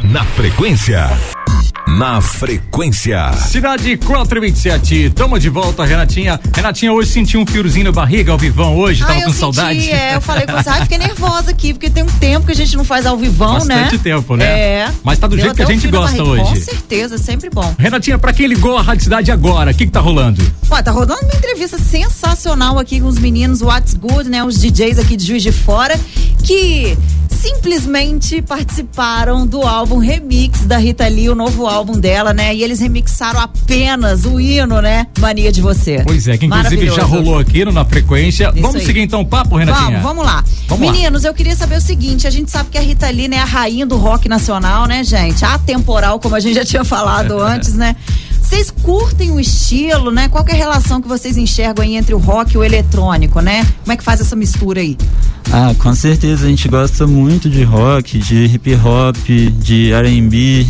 Na 0.05 0.23
Frequência 0.23 0.68
frequência. 0.69 1.09
Na 1.97 2.21
frequência. 2.21 3.33
Cidade 3.33 3.97
427. 3.97 5.11
Tamo 5.11 5.39
de 5.39 5.49
volta, 5.49 5.83
Renatinha. 5.83 6.39
Renatinha 6.55 6.93
hoje 6.93 7.11
sentiu 7.11 7.41
um 7.41 7.47
fiozinho 7.47 7.87
na 7.87 7.93
barriga 7.93 8.33
ao 8.33 8.37
vivão 8.37 8.77
hoje, 8.77 9.01
tava 9.01 9.15
com 9.15 9.21
senti, 9.21 9.39
saudade. 9.39 9.91
É, 9.91 10.17
eu 10.17 10.21
falei 10.21 10.47
com 10.47 10.53
você, 10.53 10.69
ai, 10.69 10.83
fiquei 10.83 10.99
nervosa 10.99 11.51
aqui, 11.51 11.73
porque 11.73 11.89
tem 11.89 12.03
um 12.03 12.07
tempo 12.07 12.45
que 12.45 12.53
a 12.53 12.55
gente 12.55 12.77
não 12.77 12.85
faz 12.85 13.07
ao 13.07 13.17
vivão, 13.17 13.55
Bastante 13.55 13.75
né? 13.75 13.83
Bastante 13.85 14.03
tempo, 14.03 14.37
né? 14.37 14.45
É. 14.45 14.91
Mas 15.03 15.19
tá 15.19 15.27
do 15.27 15.37
Deu 15.37 15.47
jeito 15.47 15.57
que 15.57 15.63
a 15.63 15.67
gente 15.67 15.89
gosta 15.89 16.23
hoje. 16.23 16.43
Com 16.43 16.57
certeza, 16.57 17.17
sempre 17.17 17.49
bom. 17.49 17.75
Renatinha, 17.79 18.19
pra 18.19 18.35
quem 18.35 18.47
ligou 18.47 18.77
a 18.77 18.83
Rádio 18.83 19.05
Cidade 19.05 19.33
agora, 19.33 19.71
o 19.71 19.75
que 19.75 19.87
que 19.87 19.93
tá 19.93 20.01
rolando? 20.01 20.43
Ó, 20.71 20.83
tá 20.83 20.91
rolando 20.91 21.25
uma 21.25 21.35
entrevista 21.35 21.79
sensacional 21.79 22.79
aqui 22.79 23.01
com 23.01 23.07
os 23.07 23.19
meninos 23.19 23.63
What's 23.63 23.95
Good, 23.95 24.29
né? 24.29 24.45
Os 24.45 24.61
DJs 24.61 24.99
aqui 24.99 25.17
de 25.17 25.25
Juiz 25.25 25.43
de 25.43 25.51
Fora, 25.51 25.99
que 26.45 26.97
simplesmente 27.31 28.43
participaram 28.43 29.47
do 29.47 29.63
álbum 29.63 29.99
remix 29.99 30.67
da 30.67 30.77
Rita 30.77 31.07
Lee, 31.07 31.31
o 31.31 31.35
novo 31.35 31.67
álbum 31.67 31.99
dela, 31.99 32.35
né? 32.35 32.55
E 32.55 32.63
eles 32.63 32.81
remixaram 32.81 33.41
apenas 33.41 34.27
o 34.27 34.39
hino, 34.39 34.83
né? 34.83 35.07
Mania 35.19 35.51
de 35.51 35.63
Você. 35.63 36.03
Pois 36.05 36.29
é, 36.29 36.37
que 36.37 36.47
inclusive 36.47 36.91
já 36.91 37.05
rolou 37.05 37.39
aqui 37.39 37.65
no, 37.65 37.73
na 37.73 37.85
frequência. 37.85 38.51
Isso 38.53 38.61
vamos 38.61 38.77
aí. 38.77 38.87
seguir 38.87 39.01
então 39.01 39.23
o 39.23 39.27
papo, 39.27 39.57
Renatinha? 39.57 40.01
Vamos, 40.01 40.03
vamos 40.03 40.27
lá. 40.27 40.45
Vamos 40.67 40.91
Meninos, 40.91 41.23
lá. 41.23 41.31
eu 41.31 41.35
queria 41.35 41.57
saber 41.57 41.77
o 41.77 41.81
seguinte: 41.81 42.27
a 42.27 42.31
gente 42.31 42.51
sabe 42.51 42.69
que 42.71 42.77
a 42.77 42.83
Rita 42.83 43.09
Lee 43.09 43.29
né, 43.29 43.37
é 43.37 43.41
a 43.41 43.45
rainha 43.45 43.87
do 43.87 43.97
rock 43.97 44.29
nacional, 44.29 44.87
né, 44.87 45.03
gente? 45.03 45.45
Atemporal, 45.45 46.19
como 46.21 46.35
a 46.35 46.41
gente 46.41 46.57
já 46.57 46.65
tinha 46.65 46.85
falado 46.85 47.39
antes, 47.41 47.75
né? 47.75 47.97
Vocês 48.49 48.71
curtem 48.71 49.31
o 49.31 49.39
estilo, 49.39 50.11
né? 50.11 50.27
Qual 50.27 50.43
é 50.49 50.53
a 50.53 50.55
relação 50.55 51.03
que 51.03 51.07
vocês 51.07 51.37
enxergam 51.37 51.85
aí 51.85 51.97
entre 51.97 52.15
o 52.15 52.19
rock 52.19 52.55
e 52.55 52.59
o 52.59 52.65
eletrônico, 52.65 53.43
né? 53.43 53.63
Como 53.83 53.93
é 53.93 53.97
que 53.97 54.03
faz 54.03 54.23
essa 54.23 54.35
mistura 54.35 54.81
aí? 54.81 54.97
Ah, 55.53 55.75
com 55.79 55.95
certeza 55.95 56.47
a 56.47 56.49
gente 56.49 56.67
gosta 56.67 57.07
muito 57.07 57.51
de 57.51 57.63
rock, 57.63 58.19
de 58.19 58.47
hip 58.47 58.75
hop, 58.77 59.17
de 59.59 59.93
R&B. 59.93 60.67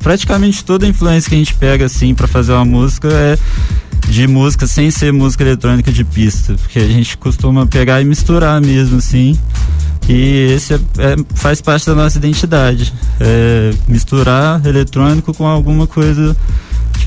Praticamente 0.00 0.64
toda 0.64 0.84
a 0.84 0.88
influência 0.88 1.28
que 1.28 1.36
a 1.36 1.38
gente 1.38 1.54
pega 1.54 1.86
assim 1.86 2.12
para 2.12 2.26
fazer 2.26 2.54
uma 2.54 2.64
música 2.64 3.06
é 3.08 3.38
de 4.08 4.26
música 4.26 4.66
sem 4.66 4.90
ser 4.90 5.12
música 5.12 5.44
eletrônica 5.44 5.92
de 5.92 6.02
pista, 6.02 6.54
porque 6.54 6.80
a 6.80 6.88
gente 6.88 7.16
costuma 7.16 7.68
pegar 7.68 8.00
e 8.00 8.04
misturar 8.04 8.60
mesmo 8.60 8.98
assim. 8.98 9.38
E 10.08 10.54
esse 10.56 10.74
é, 10.74 10.76
é, 10.98 11.16
faz 11.34 11.60
parte 11.60 11.86
da 11.86 11.94
nossa 11.94 12.18
identidade. 12.18 12.92
É 13.20 13.72
misturar 13.86 14.60
eletrônico 14.66 15.32
com 15.32 15.46
alguma 15.46 15.86
coisa 15.86 16.36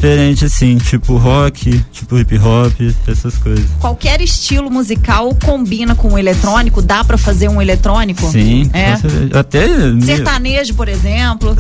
diferente, 0.04 0.44
assim, 0.44 0.78
tipo 0.78 1.16
rock, 1.16 1.82
tipo 1.94 2.18
hip 2.18 2.38
hop, 2.38 2.74
essas 3.08 3.38
coisas. 3.38 3.66
Qualquer 3.80 4.20
estilo 4.20 4.70
musical 4.70 5.34
combina 5.36 5.96
com 5.96 6.10
o 6.10 6.18
eletrônico? 6.18 6.82
Dá 6.82 7.06
para 7.06 7.18
fazer 7.18 7.48
um 7.48 7.62
eletrônico? 7.62 8.30
Sim, 8.30 8.70
é. 8.74 8.98
até. 9.38 9.66
Sertanejo, 10.02 10.74
por 10.74 10.90
exemplo. 10.90 11.56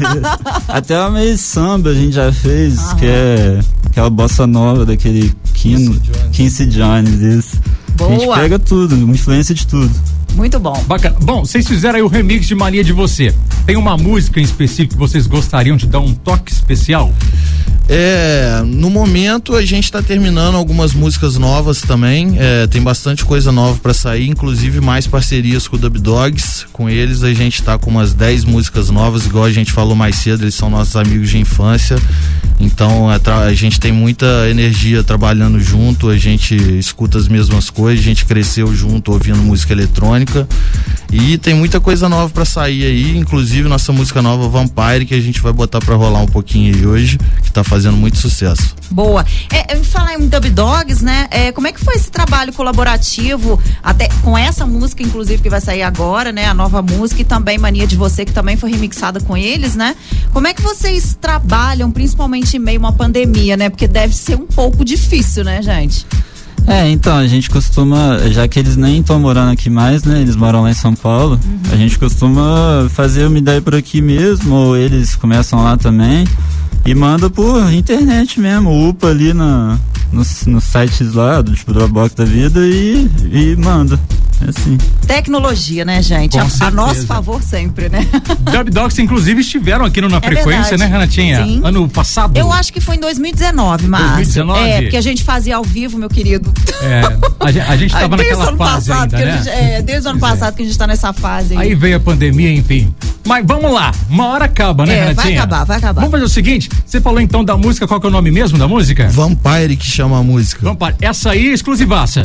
até 0.66 1.10
meio 1.10 1.36
samba 1.36 1.90
a 1.90 1.94
gente 1.94 2.12
já 2.12 2.32
fez, 2.32 2.78
Aham. 2.78 2.96
que 2.96 3.06
é 3.06 3.60
aquela 3.84 4.08
bossa 4.08 4.46
nova 4.46 4.86
daquele 4.86 5.34
Kino, 5.52 6.00
Quincy 6.32 6.64
Jones, 6.64 7.20
isso. 7.20 7.60
Boa. 7.96 8.10
A 8.10 8.18
gente 8.18 8.34
pega 8.34 8.58
tudo, 8.58 8.94
uma 8.94 9.12
influência 9.12 9.54
de 9.54 9.66
tudo. 9.66 9.94
Muito 10.34 10.58
bom. 10.58 10.82
Bacana. 10.86 11.16
Bom, 11.20 11.44
vocês 11.44 11.66
fizeram 11.66 11.96
aí 11.96 12.02
o 12.02 12.08
remix 12.08 12.46
de 12.46 12.54
Mania 12.54 12.82
de 12.82 12.92
Você. 12.92 13.32
Tem 13.66 13.76
uma 13.76 13.96
música 13.96 14.40
em 14.40 14.42
específico 14.42 14.94
que 14.94 14.98
vocês 14.98 15.26
gostariam 15.26 15.76
de 15.76 15.86
dar 15.86 16.00
um 16.00 16.12
toque 16.12 16.50
especial? 16.50 17.12
É, 17.86 18.62
no 18.64 18.88
momento 18.88 19.54
a 19.54 19.62
gente 19.62 19.84
está 19.84 20.02
terminando 20.02 20.54
algumas 20.54 20.94
músicas 20.94 21.36
novas 21.36 21.82
também. 21.82 22.36
É, 22.38 22.66
tem 22.66 22.82
bastante 22.82 23.24
coisa 23.24 23.52
nova 23.52 23.78
para 23.78 23.92
sair, 23.92 24.28
inclusive 24.28 24.80
mais 24.80 25.06
parcerias 25.06 25.68
com 25.68 25.76
o 25.76 25.78
Dub 25.78 25.98
Dogs. 25.98 26.66
Com 26.72 26.88
eles 26.88 27.22
a 27.22 27.34
gente 27.34 27.60
está 27.60 27.76
com 27.76 27.90
umas 27.90 28.14
10 28.14 28.44
músicas 28.44 28.88
novas, 28.88 29.26
igual 29.26 29.44
a 29.44 29.52
gente 29.52 29.70
falou 29.70 29.94
mais 29.94 30.16
cedo, 30.16 30.44
eles 30.44 30.54
são 30.54 30.70
nossos 30.70 30.96
amigos 30.96 31.28
de 31.28 31.38
infância. 31.38 31.98
Então 32.58 33.08
a, 33.10 33.18
a 33.44 33.52
gente 33.52 33.78
tem 33.78 33.92
muita 33.92 34.48
energia 34.48 35.02
trabalhando 35.04 35.60
junto, 35.60 36.08
a 36.08 36.16
gente 36.16 36.54
escuta 36.78 37.18
as 37.18 37.28
mesmas 37.28 37.68
coisas, 37.68 38.00
a 38.00 38.08
gente 38.08 38.24
cresceu 38.24 38.74
junto 38.74 39.12
ouvindo 39.12 39.38
música 39.38 39.72
eletrônica. 39.72 40.48
E 41.12 41.36
tem 41.38 41.54
muita 41.54 41.78
coisa 41.80 42.08
nova 42.08 42.32
para 42.32 42.44
sair 42.44 42.84
aí, 42.84 43.16
inclusive 43.16 43.68
nossa 43.68 43.92
música 43.92 44.22
nova 44.22 44.48
Vampire, 44.48 45.04
que 45.06 45.14
a 45.14 45.20
gente 45.20 45.40
vai 45.40 45.52
botar 45.52 45.78
para 45.80 45.94
rolar 45.94 46.20
um 46.20 46.26
pouquinho 46.26 46.74
aí 46.74 46.86
hoje, 46.86 47.18
que 47.42 47.52
tá 47.52 47.62
muito 47.96 48.18
sucesso. 48.18 48.74
Boa. 48.90 49.24
É, 49.52 49.76
em 49.76 49.82
falar 49.82 50.14
em 50.14 50.26
Dub 50.28 50.50
Dogs, 50.50 51.04
né? 51.04 51.26
É, 51.30 51.52
como 51.52 51.66
é 51.66 51.72
que 51.72 51.80
foi 51.80 51.94
esse 51.94 52.10
trabalho 52.10 52.52
colaborativo, 52.52 53.60
até 53.82 54.08
com 54.22 54.36
essa 54.36 54.66
música, 54.66 55.02
inclusive, 55.02 55.42
que 55.42 55.50
vai 55.50 55.60
sair 55.60 55.82
agora, 55.82 56.30
né? 56.32 56.46
A 56.46 56.54
nova 56.54 56.80
música 56.80 57.22
e 57.22 57.24
também 57.24 57.58
Mania 57.58 57.86
de 57.86 57.96
Você, 57.96 58.24
que 58.24 58.32
também 58.32 58.56
foi 58.56 58.70
remixada 58.70 59.20
com 59.20 59.36
eles, 59.36 59.74
né? 59.74 59.96
Como 60.32 60.46
é 60.46 60.54
que 60.54 60.62
vocês 60.62 61.16
trabalham, 61.20 61.90
principalmente 61.90 62.56
em 62.56 62.60
meio 62.60 62.78
a 62.78 62.80
uma 62.80 62.92
pandemia, 62.92 63.56
né? 63.56 63.68
Porque 63.68 63.88
deve 63.88 64.14
ser 64.14 64.36
um 64.36 64.46
pouco 64.46 64.84
difícil, 64.84 65.44
né, 65.44 65.62
gente? 65.62 66.06
É, 66.66 66.88
então, 66.88 67.16
a 67.16 67.26
gente 67.26 67.50
costuma, 67.50 68.18
já 68.30 68.48
que 68.48 68.58
eles 68.58 68.76
nem 68.76 69.00
estão 69.00 69.20
morando 69.20 69.52
aqui 69.52 69.68
mais, 69.68 70.02
né? 70.02 70.20
Eles 70.20 70.34
moram 70.34 70.62
lá 70.62 70.70
em 70.70 70.74
São 70.74 70.94
Paulo, 70.94 71.38
uhum. 71.44 71.60
a 71.72 71.76
gente 71.76 71.98
costuma 71.98 72.88
fazer 72.90 73.26
uma 73.26 73.38
ideia 73.38 73.60
por 73.60 73.74
aqui 73.74 74.00
mesmo, 74.00 74.54
ou 74.54 74.76
eles 74.76 75.14
começam 75.14 75.62
lá 75.62 75.76
também. 75.76 76.26
E 76.86 76.94
manda 76.94 77.30
por 77.30 77.72
internet 77.72 78.38
mesmo, 78.38 78.88
upa 78.88 79.08
ali 79.08 79.32
na, 79.32 79.78
nos, 80.12 80.44
sites 80.64 81.14
lá, 81.14 81.40
do 81.40 81.54
tipo 81.54 81.72
Dropbox 81.72 82.14
da 82.14 82.24
vida 82.24 82.60
e, 82.60 83.08
e 83.32 83.56
manda. 83.56 83.98
É 84.40 84.50
assim. 84.50 84.78
Tecnologia, 85.06 85.84
né, 85.84 86.02
gente? 86.02 86.38
A, 86.38 86.46
a, 86.60 86.70
nosso 86.70 87.06
favor 87.06 87.42
sempre, 87.42 87.88
né? 87.88 88.06
Dub 88.52 88.70
Dogs, 88.70 89.00
inclusive, 89.00 89.40
estiveram 89.40 89.84
aqui 89.84 90.00
no 90.00 90.08
Na 90.08 90.18
é 90.18 90.20
Frequência, 90.20 90.70
verdade. 90.70 90.78
né, 90.78 90.86
Renatinha? 90.86 91.44
Sim. 91.44 91.60
Ano 91.64 91.88
passado? 91.88 92.36
Eu 92.36 92.52
acho 92.52 92.72
que 92.72 92.80
foi 92.80 92.96
em 92.96 93.00
2019, 93.00 93.86
mas 93.86 94.16
2019? 94.16 94.68
É, 94.68 94.82
porque 94.82 94.96
a 94.96 95.00
gente 95.00 95.22
fazia 95.22 95.56
ao 95.56 95.64
vivo, 95.64 95.98
meu 95.98 96.08
querido. 96.08 96.52
É, 96.82 97.00
a, 97.00 97.72
a 97.72 97.76
gente 97.76 97.92
tava 97.94 98.16
naquela 98.16 98.56
fase 98.56 98.92
ainda, 98.92 99.18
né? 99.18 99.36
Gente, 99.38 99.48
é, 99.48 99.82
desde 99.82 100.08
o 100.08 100.10
ano 100.10 100.20
passado 100.20 100.52
é. 100.52 100.56
que 100.56 100.62
a 100.62 100.66
gente 100.66 100.78
tá 100.78 100.86
nessa 100.86 101.12
fase. 101.12 101.56
Aí. 101.56 101.68
aí 101.68 101.74
veio 101.74 101.96
a 101.96 102.00
pandemia, 102.00 102.52
enfim. 102.52 102.92
Mas 103.26 103.44
vamos 103.46 103.72
lá, 103.72 103.90
uma 104.10 104.26
hora 104.28 104.44
acaba, 104.44 104.84
né, 104.84 104.94
é, 104.94 105.00
Renatinha? 105.00 105.24
Vai 105.24 105.34
acabar, 105.34 105.64
vai 105.64 105.76
acabar. 105.78 106.00
Vamos 106.00 106.10
fazer 106.10 106.24
o 106.24 106.28
seguinte, 106.28 106.68
você 106.84 107.00
falou 107.00 107.20
então 107.20 107.42
da 107.42 107.56
música, 107.56 107.86
qual 107.86 107.98
que 107.98 108.06
é 108.06 108.10
o 108.10 108.12
nome 108.12 108.30
mesmo 108.30 108.58
da 108.58 108.68
música? 108.68 109.08
Vampire 109.08 109.76
que 109.76 109.86
chama 109.86 110.18
a 110.18 110.22
música. 110.22 110.62
Vampire, 110.62 110.94
essa 111.00 111.30
aí 111.30 111.48
é 111.48 111.52
exclusivaça. 111.52 112.22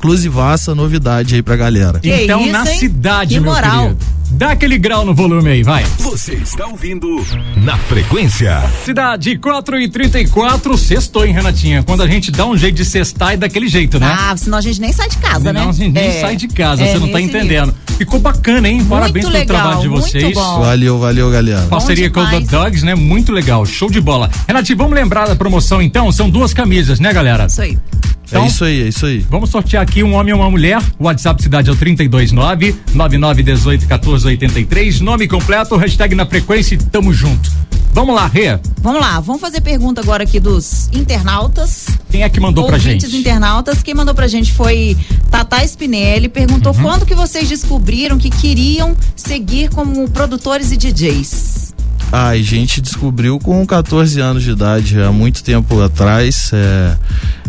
Exclusivaça, 0.00 0.74
novidade 0.74 1.34
aí 1.34 1.42
pra 1.42 1.56
galera. 1.56 2.00
Que 2.00 2.10
então, 2.10 2.40
isso, 2.40 2.52
na 2.52 2.72
hein? 2.72 2.78
cidade, 2.78 3.34
que 3.34 3.40
meu 3.40 3.52
moral. 3.52 3.82
querido. 3.82 3.98
Dá 4.30 4.52
aquele 4.52 4.78
grau 4.78 5.04
no 5.04 5.14
volume 5.14 5.50
aí, 5.50 5.62
vai. 5.62 5.84
Você 5.98 6.36
está 6.36 6.66
ouvindo 6.66 7.22
na 7.58 7.76
frequência. 7.76 8.62
Cidade 8.82 9.36
4 9.36 9.78
e 9.78 9.90
34, 9.90 10.78
sextou, 10.78 11.26
hein, 11.26 11.34
Renatinha? 11.34 11.82
Quando 11.82 12.02
a 12.02 12.06
gente 12.06 12.30
dá 12.30 12.46
um 12.46 12.56
jeito 12.56 12.76
de 12.76 12.84
cestar 12.86 13.32
é 13.32 13.36
daquele 13.36 13.68
jeito, 13.68 14.00
né? 14.00 14.16
Ah, 14.18 14.34
senão 14.34 14.56
a 14.56 14.62
gente 14.62 14.80
nem 14.80 14.90
sai 14.90 15.08
de 15.10 15.18
casa, 15.18 15.52
né? 15.52 15.60
Não, 15.60 15.68
a 15.68 15.72
gente 15.72 15.92
nem 15.92 16.06
é. 16.06 16.20
sai 16.20 16.34
de 16.34 16.48
casa, 16.48 16.82
é, 16.82 16.92
você 16.92 16.98
não 16.98 17.10
tá 17.10 17.20
entendendo. 17.20 17.74
Ficou 18.00 18.18
bacana, 18.18 18.66
hein? 18.66 18.82
Parabéns 18.82 19.26
Muito 19.26 19.26
pelo 19.26 19.38
legal, 19.40 19.56
trabalho 19.58 19.80
de 19.82 19.88
muito 19.90 20.04
vocês. 20.08 20.32
bom. 20.32 20.60
Valeu, 20.60 20.98
valeu, 20.98 21.30
galera. 21.30 21.60
Parceria 21.68 22.08
com 22.08 22.20
o. 22.20 22.26
Dub 22.30 22.46
Dogs, 22.48 22.82
né? 22.82 22.94
Muito 22.94 23.30
legal, 23.30 23.66
show 23.66 23.90
de 23.90 24.00
bola. 24.00 24.30
Renatinho, 24.48 24.78
vamos 24.78 24.94
lembrar 24.94 25.28
da 25.28 25.36
promoção 25.36 25.82
então? 25.82 26.10
São 26.10 26.30
duas 26.30 26.54
camisas, 26.54 26.98
né, 26.98 27.12
galera? 27.12 27.44
Isso 27.44 27.60
aí. 27.60 27.76
Então- 28.26 28.44
é 28.44 28.46
isso 28.46 28.64
aí, 28.64 28.82
é 28.84 28.88
isso 28.88 29.04
aí. 29.04 29.18
Vamos 29.28 29.50
sortear 29.50 29.82
aqui 29.82 30.02
um 30.02 30.14
homem 30.14 30.30
e 30.32 30.34
uma 30.34 30.48
mulher. 30.48 30.80
O 30.98 31.04
WhatsApp 31.04 31.42
cidade 31.42 31.68
é 31.68 31.72
o 31.74 31.76
329 31.76 32.74
9918 32.94 33.82
1483. 33.86 35.00
Nome 35.02 35.28
completo, 35.28 35.76
hashtag 35.76 36.14
na 36.14 36.24
frequência 36.24 36.76
e 36.76 36.78
tamo 36.78 37.12
junto. 37.12 37.52
Vamos 37.92 38.14
lá, 38.14 38.26
Rê. 38.28 38.58
Vamos 38.82 39.00
lá, 39.00 39.20
vamos 39.20 39.40
fazer 39.40 39.60
pergunta 39.60 40.00
agora 40.00 40.22
aqui 40.22 40.38
dos 40.40 40.88
internautas. 40.92 41.86
Quem 42.10 42.22
é 42.22 42.28
que 42.28 42.40
mandou 42.40 42.66
pra 42.66 42.78
gente? 42.78 43.04
internautas. 43.16 43.82
Quem 43.82 43.94
mandou 43.94 44.14
pra 44.14 44.26
gente 44.28 44.52
foi 44.52 44.96
Tata 45.30 45.62
Spinelli. 45.64 46.28
Perguntou 46.28 46.72
Uhum. 46.74 46.82
quando 46.82 47.04
que 47.04 47.14
vocês 47.14 47.48
descobriram 47.48 48.16
que 48.16 48.30
queriam 48.30 48.96
seguir 49.16 49.68
como 49.70 50.08
produtores 50.08 50.70
e 50.72 50.76
DJs. 50.76 51.74
Ah, 52.12 52.28
a 52.30 52.38
gente 52.42 52.80
descobriu 52.80 53.38
com 53.38 53.64
14 53.66 54.18
anos 54.20 54.42
de 54.42 54.50
idade, 54.50 55.00
há 55.00 55.12
muito 55.12 55.42
tempo 55.44 55.80
atrás. 55.82 56.50
é, 56.52 56.96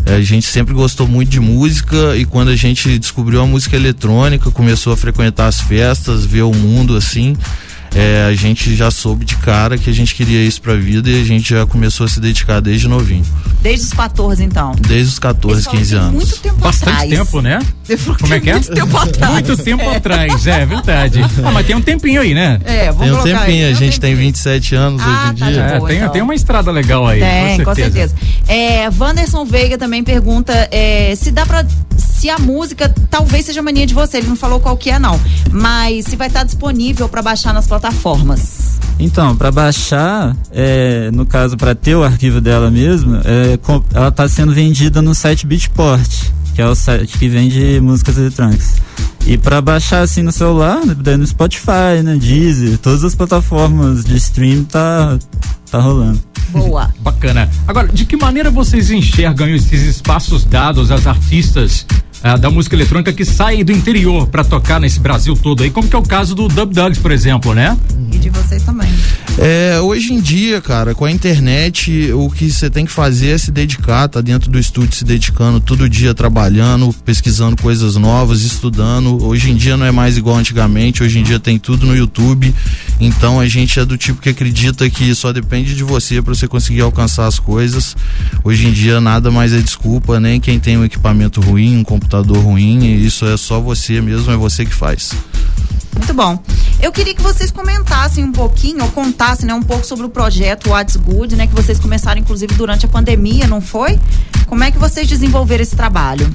é, 0.06 0.14
a 0.16 0.20
gente 0.20 0.46
sempre 0.46 0.74
gostou 0.74 1.06
muito 1.08 1.30
de 1.30 1.40
música 1.40 2.16
e 2.16 2.24
quando 2.24 2.48
a 2.48 2.56
gente 2.56 2.98
descobriu 2.98 3.40
a 3.40 3.46
música 3.46 3.74
eletrônica, 3.76 4.50
começou 4.50 4.92
a 4.92 4.96
frequentar 4.96 5.46
as 5.46 5.60
festas, 5.60 6.24
ver 6.24 6.42
o 6.42 6.52
mundo 6.52 6.96
assim. 6.96 7.36
É, 7.94 8.24
a 8.28 8.34
gente 8.34 8.74
já 8.74 8.90
soube 8.90 9.24
de 9.24 9.36
cara 9.36 9.76
que 9.76 9.90
a 9.90 9.92
gente 9.92 10.14
queria 10.14 10.42
isso 10.42 10.60
pra 10.62 10.74
vida 10.74 11.10
e 11.10 11.20
a 11.20 11.24
gente 11.24 11.50
já 11.50 11.66
começou 11.66 12.06
a 12.06 12.08
se 12.08 12.20
dedicar 12.20 12.60
desde 12.60 12.88
novinho. 12.88 13.24
Desde 13.60 13.86
os 13.86 13.92
14, 13.92 14.42
então. 14.42 14.74
Desde 14.80 15.12
os 15.12 15.18
14, 15.18 15.58
Esse 15.60 15.64
falou 15.66 15.78
15 15.80 15.90
que 15.94 16.00
anos. 16.00 16.12
Muito 16.14 16.38
tempo 16.38 16.56
Bastante 16.56 16.90
atrás. 16.90 17.10
tempo, 17.10 17.40
né? 17.40 17.58
Como 18.20 18.34
é 18.34 18.40
que 18.40 18.50
é? 18.50 18.52
Muito 18.54 18.72
tempo 18.74 18.96
atrás. 18.98 19.32
Muito 19.32 19.56
tempo 19.56 19.90
atrás, 19.90 20.46
é 20.46 20.66
verdade. 20.66 21.20
Ah, 21.44 21.50
mas 21.52 21.66
tem 21.66 21.76
um 21.76 21.80
tempinho 21.82 22.20
aí, 22.22 22.34
né? 22.34 22.58
É, 22.64 22.86
vamos 22.86 23.00
Tem 23.02 23.12
um 23.12 23.16
colocar 23.20 23.40
tempinho, 23.40 23.66
aí, 23.66 23.72
a 23.72 23.76
gente 23.76 24.00
tem 24.00 24.10
tempinho. 24.12 24.26
27 24.32 24.74
anos 24.74 25.02
Ah, 25.02 25.06
hoje 25.06 25.14
em 25.14 25.22
tá 25.22 25.32
de 25.46 25.52
dia. 25.52 25.62
É, 25.62 25.78
boa, 25.78 25.88
tem, 25.88 25.98
então. 25.98 26.08
tem 26.10 26.22
uma 26.22 26.34
estrada 26.34 26.70
legal 26.70 27.06
aí. 27.06 27.20
Tem, 27.20 27.64
com 27.64 27.74
certeza. 27.74 28.14
É, 28.48 28.88
Wanderson 28.98 29.44
Veiga 29.44 29.76
também 29.78 30.02
pergunta 30.02 30.52
é, 30.70 31.14
se 31.14 31.30
dá 31.30 31.44
pra. 31.46 31.64
Se 32.22 32.30
a 32.30 32.38
música 32.38 32.88
talvez 33.10 33.46
seja 33.46 33.60
mania 33.60 33.84
de 33.84 33.92
você, 33.94 34.18
ele 34.18 34.28
não 34.28 34.36
falou 34.36 34.60
qual 34.60 34.76
que 34.76 34.88
é, 34.90 34.96
não. 34.96 35.20
Mas 35.50 36.04
se 36.04 36.14
vai 36.14 36.28
estar 36.28 36.44
disponível 36.44 37.08
pra 37.08 37.20
baixar 37.20 37.52
nas 37.52 37.66
plataformas. 37.66 38.78
Então, 38.96 39.34
para 39.36 39.50
baixar, 39.50 40.36
é, 40.52 41.10
no 41.10 41.26
caso, 41.26 41.56
para 41.56 41.74
ter 41.74 41.96
o 41.96 42.04
arquivo 42.04 42.40
dela 42.40 42.70
mesmo, 42.70 43.16
é, 43.24 43.56
com- 43.56 43.82
ela 43.92 44.06
está 44.06 44.28
sendo 44.28 44.54
vendida 44.54 45.02
no 45.02 45.16
site 45.16 45.44
Beatport, 45.44 46.08
que 46.54 46.62
é 46.62 46.66
o 46.68 46.76
site 46.76 47.18
que 47.18 47.28
vende 47.28 47.80
músicas 47.80 48.16
eletrônicas. 48.16 48.76
E 49.26 49.36
para 49.36 49.60
baixar 49.60 50.02
assim 50.02 50.22
no 50.22 50.30
celular, 50.30 50.78
no 50.86 51.26
Spotify, 51.26 52.04
né, 52.04 52.16
Deezer, 52.20 52.78
todas 52.78 53.02
as 53.02 53.16
plataformas 53.16 54.04
de 54.04 54.16
stream 54.16 54.62
tá 54.62 55.18
tá 55.72 55.80
rolando. 55.80 56.20
Boa. 56.50 56.94
Bacana. 57.00 57.50
Agora, 57.66 57.88
de 57.88 58.04
que 58.04 58.16
maneira 58.16 58.48
vocês 58.50 58.90
enxergam 58.92 59.48
esses 59.48 59.82
espaços 59.82 60.44
dados 60.44 60.90
às 60.92 61.06
artistas 61.06 61.84
ah, 62.22 62.36
da 62.36 62.50
música 62.50 62.76
eletrônica 62.76 63.12
que 63.12 63.24
saem 63.24 63.64
do 63.64 63.72
interior 63.72 64.28
pra 64.28 64.44
tocar 64.44 64.80
nesse 64.80 65.00
Brasil 65.00 65.34
todo 65.34 65.62
aí? 65.64 65.70
Como 65.70 65.88
que 65.88 65.96
é 65.96 65.98
o 65.98 66.02
caso 66.02 66.34
do 66.34 66.46
Dub 66.46 66.72
Dogs, 66.72 67.00
por 67.00 67.10
exemplo, 67.10 67.52
né? 67.52 67.76
E 68.12 68.18
de 68.18 68.30
vocês 68.30 68.62
também. 68.62 68.88
É, 69.38 69.80
hoje 69.80 70.12
em 70.12 70.20
dia, 70.20 70.60
cara, 70.60 70.94
com 70.94 71.04
a 71.04 71.10
internet, 71.10 72.12
o 72.12 72.30
que 72.30 72.50
você 72.50 72.70
tem 72.70 72.84
que 72.84 72.92
fazer 72.92 73.30
é 73.30 73.38
se 73.38 73.50
dedicar, 73.50 74.06
tá 74.06 74.20
dentro 74.20 74.50
do 74.50 74.58
estúdio 74.58 74.94
se 74.94 75.04
dedicando 75.04 75.58
todo 75.58 75.88
dia 75.88 76.14
trabalhando, 76.14 76.94
pesquisando 77.04 77.60
coisas 77.60 77.96
novas, 77.96 78.42
estudando. 78.42 79.24
Hoje 79.24 79.50
em 79.50 79.56
dia 79.56 79.76
não 79.76 79.86
é 79.86 79.90
mais 79.90 80.16
igual 80.16 80.36
antigamente, 80.36 81.02
hoje 81.02 81.18
em 81.18 81.22
dia 81.22 81.40
tem 81.40 81.58
tudo 81.58 81.86
no 81.86 81.96
YouTube. 81.96 82.54
Então 83.00 83.40
a 83.40 83.48
gente 83.48 83.80
é 83.80 83.84
do 83.84 83.96
tipo 83.96 84.20
que 84.20 84.28
acredita 84.28 84.88
que 84.88 85.12
só 85.14 85.32
depende 85.32 85.74
de 85.74 85.82
você 85.82 86.22
para 86.22 86.34
você 86.34 86.46
conseguir 86.46 86.82
alcançar 86.82 87.26
as 87.26 87.40
coisas. 87.40 87.96
Hoje 88.44 88.68
em 88.68 88.72
dia 88.72 89.00
nada 89.00 89.30
mais 89.30 89.52
é 89.52 89.58
desculpa, 89.58 90.20
nem 90.20 90.38
quem 90.38 90.60
tem 90.60 90.76
um 90.76 90.84
equipamento 90.84 91.40
ruim, 91.40 91.78
um 91.78 91.82
computador 91.82 92.11
ruim, 92.20 92.84
isso 92.84 93.24
é 93.24 93.36
só 93.36 93.60
você 93.60 94.00
mesmo, 94.00 94.30
é 94.30 94.36
você 94.36 94.64
que 94.64 94.74
faz. 94.74 95.12
Muito 95.96 96.14
bom. 96.14 96.42
Eu 96.80 96.90
queria 96.90 97.14
que 97.14 97.22
vocês 97.22 97.50
comentassem 97.50 98.24
um 98.24 98.32
pouquinho, 98.32 98.82
ou 98.82 98.90
contassem 98.90 99.46
né, 99.46 99.54
um 99.54 99.62
pouco 99.62 99.86
sobre 99.86 100.04
o 100.04 100.08
projeto 100.08 100.70
What's 100.70 100.96
Good, 100.96 101.36
né? 101.36 101.46
Que 101.46 101.54
vocês 101.54 101.78
começaram, 101.78 102.20
inclusive, 102.20 102.54
durante 102.54 102.86
a 102.86 102.88
pandemia, 102.88 103.46
não 103.46 103.60
foi? 103.60 104.00
Como 104.46 104.64
é 104.64 104.70
que 104.70 104.78
vocês 104.78 105.06
desenvolveram 105.06 105.62
esse 105.62 105.76
trabalho? 105.76 106.28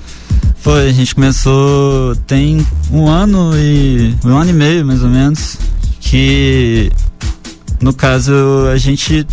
Foi, 0.59 0.89
a 0.89 0.93
gente 0.93 1.13
começou 1.13 2.15
tem 2.27 2.65
um 2.91 3.07
ano 3.07 3.51
e 3.55 4.15
um 4.23 4.37
ano 4.37 4.49
e 4.49 4.53
meio 4.53 4.85
mais 4.85 5.03
ou 5.03 5.09
menos 5.09 5.57
que 6.01 6.91
no 7.79 7.93
caso 7.93 8.33
a 8.71 8.77
gente 8.77 9.25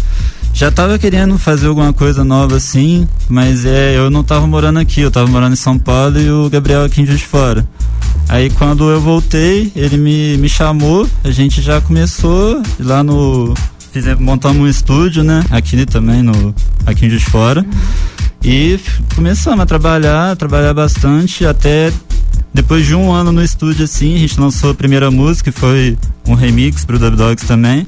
já 0.55 0.71
tava 0.71 0.97
querendo 1.01 1.37
fazer 1.37 1.67
alguma 1.67 1.93
coisa 1.93 2.23
nova 2.23 2.57
assim, 2.57 3.09
mas 3.29 3.67
é 3.67 3.99
eu 3.99 4.09
não 4.09 4.23
tava 4.23 4.47
morando 4.47 4.79
aqui, 4.79 5.01
eu 5.01 5.11
tava 5.11 5.27
morando 5.27 5.53
em 5.53 5.57
São 5.57 5.77
Paulo 5.77 6.19
e 6.19 6.31
o 6.31 6.49
Gabriel 6.49 6.85
aqui 6.85 7.03
em 7.03 7.07
Juiz 7.07 7.19
de 7.19 7.27
Fora. 7.27 7.69
Aí 8.29 8.49
quando 8.51 8.89
eu 8.89 9.01
voltei, 9.01 9.73
ele 9.75 9.97
me, 9.97 10.37
me 10.39 10.49
chamou, 10.49 11.09
a 11.25 11.31
gente 11.33 11.61
já 11.61 11.81
começou 11.81 12.63
lá 12.79 13.03
no 13.03 13.53
fizemos, 13.93 14.23
montamos 14.25 14.63
um 14.63 14.69
estúdio, 14.69 15.25
né? 15.25 15.45
Aqui 15.51 15.85
também 15.87 16.23
no 16.23 16.55
aqui 16.87 17.07
em 17.07 17.11
Juiz 17.11 17.23
de 17.23 17.31
Fora. 17.31 17.67
E 18.43 18.79
começamos 19.17 19.61
a 19.61 19.67
trabalhar, 19.67 20.31
a 20.31 20.37
trabalhar 20.37 20.73
bastante, 20.73 21.45
até 21.45 21.93
depois 22.53 22.87
de 22.87 22.95
um 22.95 23.11
ano 23.11 23.33
no 23.33 23.43
estúdio 23.43 23.85
assim, 23.85 24.15
a 24.15 24.19
gente 24.19 24.39
lançou 24.41 24.71
a 24.71 24.75
primeira 24.75 25.11
música, 25.11 25.51
que 25.51 25.59
foi 25.59 25.99
um 26.29 26.35
remix 26.35 26.85
pro 26.85 26.97
Dub 26.97 27.17
Dogs 27.17 27.45
também, 27.45 27.85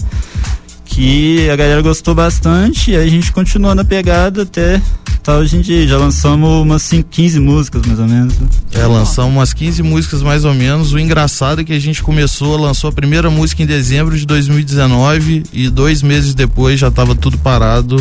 que 0.87 1.51
a 1.51 1.57
galera 1.57 1.83
gostou 1.83 2.15
bastante, 2.15 2.93
e 2.93 2.97
a 2.97 3.07
gente 3.07 3.33
continuou 3.33 3.75
na 3.75 3.85
pegada 3.85 4.43
até 4.43 4.81
tá 5.27 5.37
hoje 5.39 5.57
em 5.57 5.61
dia. 5.61 5.89
Já 5.89 5.99
lançamos 5.99 6.49
umas 6.63 6.83
5, 6.83 7.09
15 7.11 7.41
músicas 7.41 7.85
mais 7.85 7.99
ou 7.99 8.07
menos. 8.07 8.39
né? 8.39 8.47
É, 8.75 8.87
lançamos 8.87 9.33
umas 9.33 9.53
15 9.53 9.83
músicas 9.83 10.23
mais 10.23 10.45
ou 10.45 10.55
menos. 10.55 10.93
O 10.93 11.01
engraçado 11.01 11.61
é 11.63 11.65
que 11.65 11.73
a 11.73 11.81
gente 11.81 12.01
começou, 12.01 12.57
lançou 12.57 12.89
a 12.91 12.93
primeira 12.93 13.29
música 13.29 13.61
em 13.61 13.67
dezembro 13.67 14.17
de 14.17 14.25
2019 14.25 15.43
e 15.53 15.69
dois 15.69 16.01
meses 16.01 16.33
depois 16.33 16.79
já 16.79 16.89
estava 16.89 17.17
tudo 17.17 17.37
parado 17.39 17.97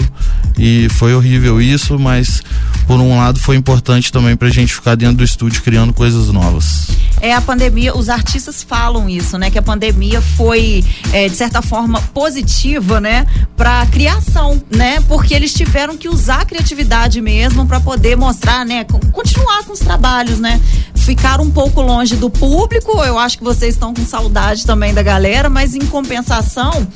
e 0.56 0.88
foi 0.90 1.16
horrível 1.16 1.60
isso, 1.60 1.98
mas 1.98 2.44
por 2.86 3.00
um 3.00 3.18
lado 3.18 3.40
foi 3.40 3.56
importante 3.56 4.12
também 4.12 4.36
pra 4.36 4.50
gente 4.50 4.72
ficar 4.76 4.94
dentro 4.94 5.18
do 5.18 5.24
estúdio 5.24 5.64
criando 5.64 5.94
coisas 5.94 6.28
novas. 6.28 6.90
É 7.26 7.34
a 7.34 7.42
pandemia, 7.42 7.96
os 7.98 8.08
artistas 8.08 8.62
falam 8.62 9.10
isso, 9.10 9.36
né? 9.38 9.50
Que 9.50 9.58
a 9.58 9.62
pandemia 9.62 10.22
foi, 10.22 10.84
é, 11.12 11.28
de 11.28 11.36
certa 11.36 11.60
forma, 11.62 12.00
positiva, 12.14 13.02
né? 13.02 13.26
Pra 13.58 13.84
criação, 13.88 14.62
né? 14.70 15.00
Porque 15.08 15.34
eles 15.34 15.52
tiveram 15.54 15.98
que 15.98 16.08
usar 16.08 16.42
a 16.42 16.46
criatividade 16.46 17.20
mesmo 17.22 17.66
pra 17.66 17.80
poder 17.80 18.16
mostrar, 18.16 18.64
né? 18.64 18.84
con- 18.84 19.00
Continuar 19.12 19.64
com 19.64 19.74
os 19.74 19.80
trabalhos, 19.80 20.40
né? 20.40 20.62
Ficar 20.94 21.40
um 21.40 21.50
pouco 21.50 21.82
longe 21.82 22.16
do 22.16 22.30
público, 22.30 22.92
eu 23.04 23.18
acho 23.18 23.38
que 23.40 23.44
vocês 23.44 23.74
estão 23.76 23.94
com 23.94 24.06
saudade 24.06 24.66
também 24.66 24.94
da 24.94 25.02
galera, 25.04 25.50
mas 25.50 25.74
em 25.76 25.86
compensação, 25.86 26.88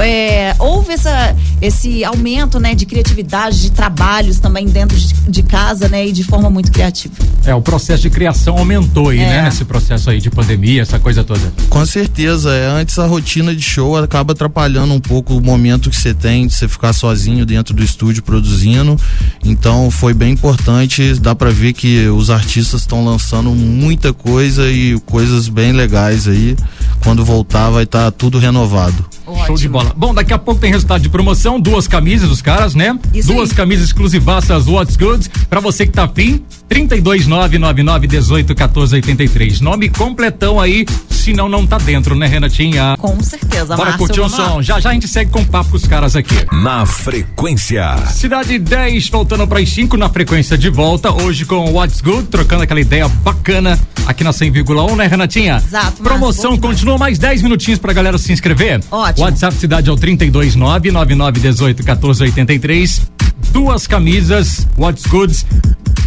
é, 0.00 0.54
houve 0.58 0.92
essa, 0.92 1.34
esse 1.62 2.04
aumento, 2.04 2.58
né? 2.60 2.74
De 2.74 2.84
criatividade, 2.84 3.60
de 3.62 3.70
trabalhos 3.70 4.38
também 4.38 4.66
dentro 4.66 4.96
de, 4.98 5.14
de 5.14 5.42
casa, 5.42 5.88
né? 5.88 6.06
E 6.08 6.12
de 6.12 6.24
forma 6.24 6.50
muito 6.50 6.70
criativa. 6.72 7.14
É, 7.46 7.54
o 7.54 7.62
processo 7.62 8.02
de 8.02 8.10
criação 8.10 8.58
aumentou 8.58 9.08
aí, 9.10 9.20
É. 9.20 9.26
né? 9.28 9.42
Nesse 9.42 9.64
processo 9.64 9.77
aí 10.08 10.20
de 10.20 10.30
pandemia, 10.30 10.82
essa 10.82 10.98
coisa 10.98 11.24
toda. 11.24 11.52
Com 11.68 11.84
certeza, 11.84 12.52
é, 12.52 12.66
antes 12.66 12.98
a 12.98 13.06
rotina 13.06 13.54
de 13.54 13.62
show 13.62 13.96
acaba 13.96 14.32
atrapalhando 14.32 14.92
um 14.94 15.00
pouco 15.00 15.34
o 15.34 15.40
momento 15.40 15.90
que 15.90 15.96
você 15.96 16.14
tem 16.14 16.46
de 16.46 16.54
você 16.54 16.68
ficar 16.68 16.92
sozinho 16.92 17.44
dentro 17.44 17.74
do 17.74 17.82
estúdio 17.82 18.22
produzindo. 18.22 18.98
Então 19.44 19.90
foi 19.90 20.14
bem 20.14 20.32
importante, 20.32 21.14
dá 21.14 21.34
pra 21.34 21.50
ver 21.50 21.72
que 21.72 22.06
os 22.08 22.30
artistas 22.30 22.80
estão 22.82 23.04
lançando 23.04 23.50
muita 23.50 24.12
coisa 24.12 24.68
e 24.70 24.98
coisas 25.00 25.48
bem 25.48 25.72
legais 25.72 26.28
aí. 26.28 26.56
Quando 27.02 27.24
voltar 27.24 27.70
vai 27.70 27.84
estar 27.84 28.10
tudo 28.10 28.38
renovado. 28.38 29.17
Show 29.46 29.56
de 29.56 29.68
bola. 29.68 29.92
Bom, 29.96 30.14
daqui 30.14 30.32
a 30.32 30.38
pouco 30.38 30.60
tem 30.60 30.70
resultado 30.70 31.00
de 31.02 31.08
promoção, 31.08 31.58
duas 31.60 31.86
camisas 31.88 32.28
dos 32.28 32.42
caras, 32.42 32.74
né? 32.74 32.98
Isso 33.14 33.32
duas 33.32 33.50
aí. 33.50 33.56
camisas 33.56 33.86
exclusivaças 33.86 34.66
What's 34.66 34.96
Good, 34.96 35.28
pra 35.48 35.60
você 35.60 35.86
que 35.86 35.92
tá 35.92 36.04
afim, 36.04 36.42
32999181483. 36.70 39.60
Nome 39.60 39.88
completão 39.88 40.60
aí, 40.60 40.86
senão 41.10 41.48
não 41.48 41.66
tá 41.66 41.78
dentro, 41.78 42.14
né, 42.14 42.26
Renatinha? 42.26 42.96
Com 42.98 43.20
certeza, 43.22 43.76
Bora 43.76 43.90
Márcio, 43.90 43.98
curtir 43.98 44.20
o 44.20 44.28
vamos 44.28 44.38
lá. 44.38 44.48
som. 44.54 44.62
Já 44.62 44.80
já 44.80 44.90
a 44.90 44.92
gente 44.92 45.08
segue 45.08 45.30
com 45.30 45.40
o 45.40 45.46
papo 45.46 45.70
com 45.70 45.76
os 45.76 45.86
caras 45.86 46.16
aqui. 46.16 46.34
Na 46.52 46.86
frequência. 46.86 47.96
Cidade 48.08 48.58
10, 48.58 49.08
voltando 49.08 49.46
para 49.46 49.60
as 49.60 49.68
5 49.68 49.96
na 49.96 50.08
frequência 50.08 50.56
de 50.56 50.70
volta, 50.70 51.10
hoje 51.10 51.44
com 51.44 51.70
o 51.70 51.74
What's 51.74 52.00
Good, 52.00 52.28
trocando 52.28 52.62
aquela 52.62 52.80
ideia 52.80 53.08
bacana 53.08 53.78
aqui 54.06 54.24
na 54.24 54.30
100,1, 54.30 54.96
né, 54.96 55.06
Renatinha? 55.06 55.62
Exato, 55.64 56.02
Promoção 56.02 56.56
continua 56.56 56.96
mais 56.96 57.18
10 57.18 57.42
minutinhos 57.42 57.78
pra 57.78 57.92
galera 57.92 58.16
se 58.18 58.32
inscrever. 58.32 58.80
Ótimo. 58.90 59.17
WhatsApp 59.18 59.56
cidade 59.56 59.90
é 59.90 59.92
o 59.92 59.96
329 59.96 60.90
9918 60.92 61.82
1483. 61.82 63.10
duas 63.52 63.86
camisas 63.86 64.66
What's 64.78 65.06
Goods 65.06 65.44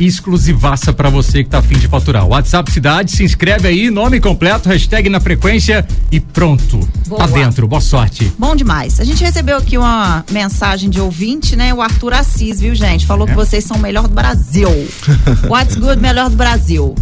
exclusivaça 0.06 0.92
para 0.92 1.10
você 1.10 1.44
que 1.44 1.50
tá 1.50 1.60
afim 1.60 1.78
de 1.78 1.88
faturar. 1.88 2.26
WhatsApp 2.26 2.72
Cidade, 2.72 3.12
se 3.12 3.24
inscreve 3.24 3.68
aí, 3.68 3.90
nome 3.90 4.20
completo, 4.20 4.68
hashtag 4.68 5.10
na 5.10 5.20
frequência 5.20 5.86
e 6.12 6.20
pronto. 6.20 6.80
Boa. 7.08 7.20
Tá 7.20 7.28
dentro, 7.28 7.68
boa 7.68 7.82
sorte. 7.82 8.32
Bom 8.38 8.56
demais. 8.56 9.00
A 9.00 9.04
gente 9.04 9.24
recebeu 9.24 9.58
aqui 9.58 9.78
uma 9.78 10.26
mensagem 10.32 10.90
de 10.90 11.00
ouvinte, 11.00 11.56
né? 11.56 11.74
O 11.74 11.82
Arthur 11.82 12.14
Assis, 12.14 12.60
viu, 12.60 12.74
gente? 12.74 13.06
Falou 13.06 13.28
que 13.28 13.36
vocês 13.36 13.64
são 13.64 13.78
o 13.78 13.80
melhor 13.80 14.08
do 14.08 14.14
Brasil. 14.14 14.70
What's 15.48 15.76
good, 15.76 16.02
melhor 16.02 16.30
do 16.30 16.36
Brasil. 16.36 16.96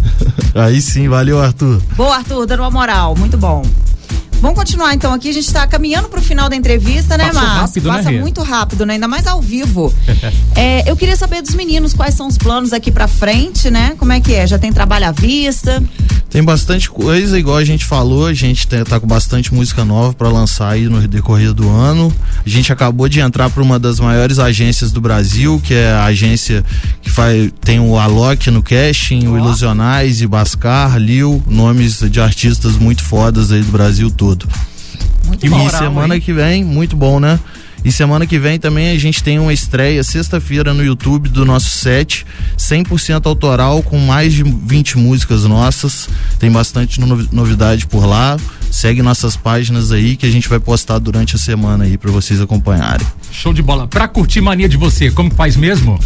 Aí 0.54 0.82
sim, 0.82 1.08
valeu, 1.08 1.40
Arthur. 1.40 1.82
Boa, 1.96 2.18
Arthur, 2.18 2.46
dando 2.46 2.62
uma 2.62 2.72
moral. 2.72 3.16
Muito 3.16 3.38
bom. 3.38 3.64
Vamos 4.42 4.58
continuar 4.58 4.94
então 4.94 5.14
aqui, 5.14 5.30
a 5.30 5.34
gente 5.34 5.48
está 5.48 5.68
caminhando 5.68 6.08
para 6.08 6.20
o 6.20 6.24
final 6.24 6.48
da 6.48 6.56
entrevista, 6.56 7.18
né, 7.18 7.26
Passou 7.26 7.42
Márcio? 7.42 7.60
rápido, 7.62 7.90
né, 7.90 7.98
Passa 7.98 8.10
Rê? 8.10 8.20
muito 8.20 8.42
rápido, 8.42 8.86
né? 8.86 8.94
Ainda 8.94 9.08
mais 9.08 9.28
ao 9.28 9.42
vivo. 9.42 9.94
É, 10.56 10.90
eu 10.90 10.96
queria 10.98 11.16
saber 11.16 11.42
dos 11.42 11.56
meninos 11.56 11.94
quais 11.94 12.14
são 12.16 12.28
os 12.28 12.38
planos 12.38 12.74
aqui 12.74 12.92
para 12.92 13.08
frente, 13.08 13.72
né? 13.72 13.96
Como 13.98 14.12
é 14.12 14.20
que 14.20 14.34
é? 14.34 14.46
Já 14.46 14.60
tem 14.60 14.74
trabalho 14.74 15.08
à 15.08 15.12
vista? 15.12 15.82
Tem 16.30 16.44
bastante 16.44 16.90
coisa, 16.90 17.40
igual 17.40 17.58
a 17.58 17.64
gente 17.64 17.84
falou, 17.84 18.28
a 18.28 18.34
gente 18.34 18.68
tá, 18.68 19.00
com 19.00 19.08
bastante 19.08 19.52
música 19.52 19.84
nova 19.84 20.14
para 20.14 20.30
lançar 20.30 20.70
aí 20.70 20.88
no 20.88 21.06
decorrer 21.08 21.54
do 21.54 21.68
ano. 21.68 22.14
A 22.46 22.48
gente 22.48 22.72
acabou 22.72 23.10
de 23.10 23.20
entrar 23.20 23.50
para 23.50 23.64
uma 23.64 23.80
das 23.80 24.00
maiores 24.00 24.38
agências 24.38 24.92
do 24.92 25.02
Brasil, 25.02 25.60
que 25.64 25.74
é 25.74 25.92
a 25.92 26.06
agência 26.06 26.64
que 27.02 27.10
faz 27.10 27.52
tem 27.62 27.80
o 27.80 27.98
Alok 27.98 28.52
no 28.52 28.62
casting, 28.62 29.28
o 29.28 29.38
Ilusionais, 29.38 30.22
Bascar, 30.24 30.98
Lil, 31.00 31.44
nomes 31.48 32.00
de 32.00 32.22
artistas 32.22 32.78
muito 32.78 33.04
fodas 33.04 33.52
aí 33.52 33.64
do 33.64 33.72
Brasil 33.72 34.12
todo. 34.12 34.48
Muito 35.26 35.50
bom. 35.50 35.58
moral, 35.58 35.76
e 35.76 35.78
semana 35.78 36.16
hein? 36.16 36.22
que 36.22 36.32
vem, 36.32 36.64
muito 36.64 36.96
bom, 36.96 37.20
né? 37.20 37.40
E 37.84 37.92
semana 37.92 38.28
que 38.28 38.38
vem 38.38 38.60
também 38.60 38.90
a 38.92 39.00
gente 39.00 39.24
tem 39.24 39.40
uma 39.40 39.54
estreia 39.54 40.04
sexta-feira 40.04 40.74
no 40.74 40.84
YouTube 40.84 41.30
do 41.30 41.46
nosso 41.46 41.70
set, 41.70 42.26
100% 42.58 43.26
autoral 43.26 43.82
com 43.82 43.98
mais 43.98 44.34
de 44.34 44.44
20 44.44 44.98
músicas 44.98 45.44
nossas. 45.46 46.10
Tem 46.38 46.52
bastante 46.52 47.00
no- 47.00 47.28
novidade 47.32 47.88
por 47.88 48.06
lá. 48.06 48.38
Segue 48.72 49.02
nossas 49.02 49.36
páginas 49.36 49.92
aí 49.92 50.16
que 50.16 50.26
a 50.26 50.32
gente 50.32 50.48
vai 50.48 50.60
postar 50.60 51.00
durante 51.00 51.36
a 51.36 51.40
semana 51.40 51.84
aí 51.86 51.98
para 51.98 52.12
vocês 52.12 52.40
acompanharem. 52.40 53.06
Show 53.32 53.54
de 53.54 53.62
bola. 53.62 53.88
Pra 53.88 54.08
curtir 54.08 54.42
mania 54.42 54.70
de 54.70 54.78
você, 54.78 55.10
como 55.12 55.30
que 55.30 55.36
faz 55.36 55.56
mesmo? 55.56 56.00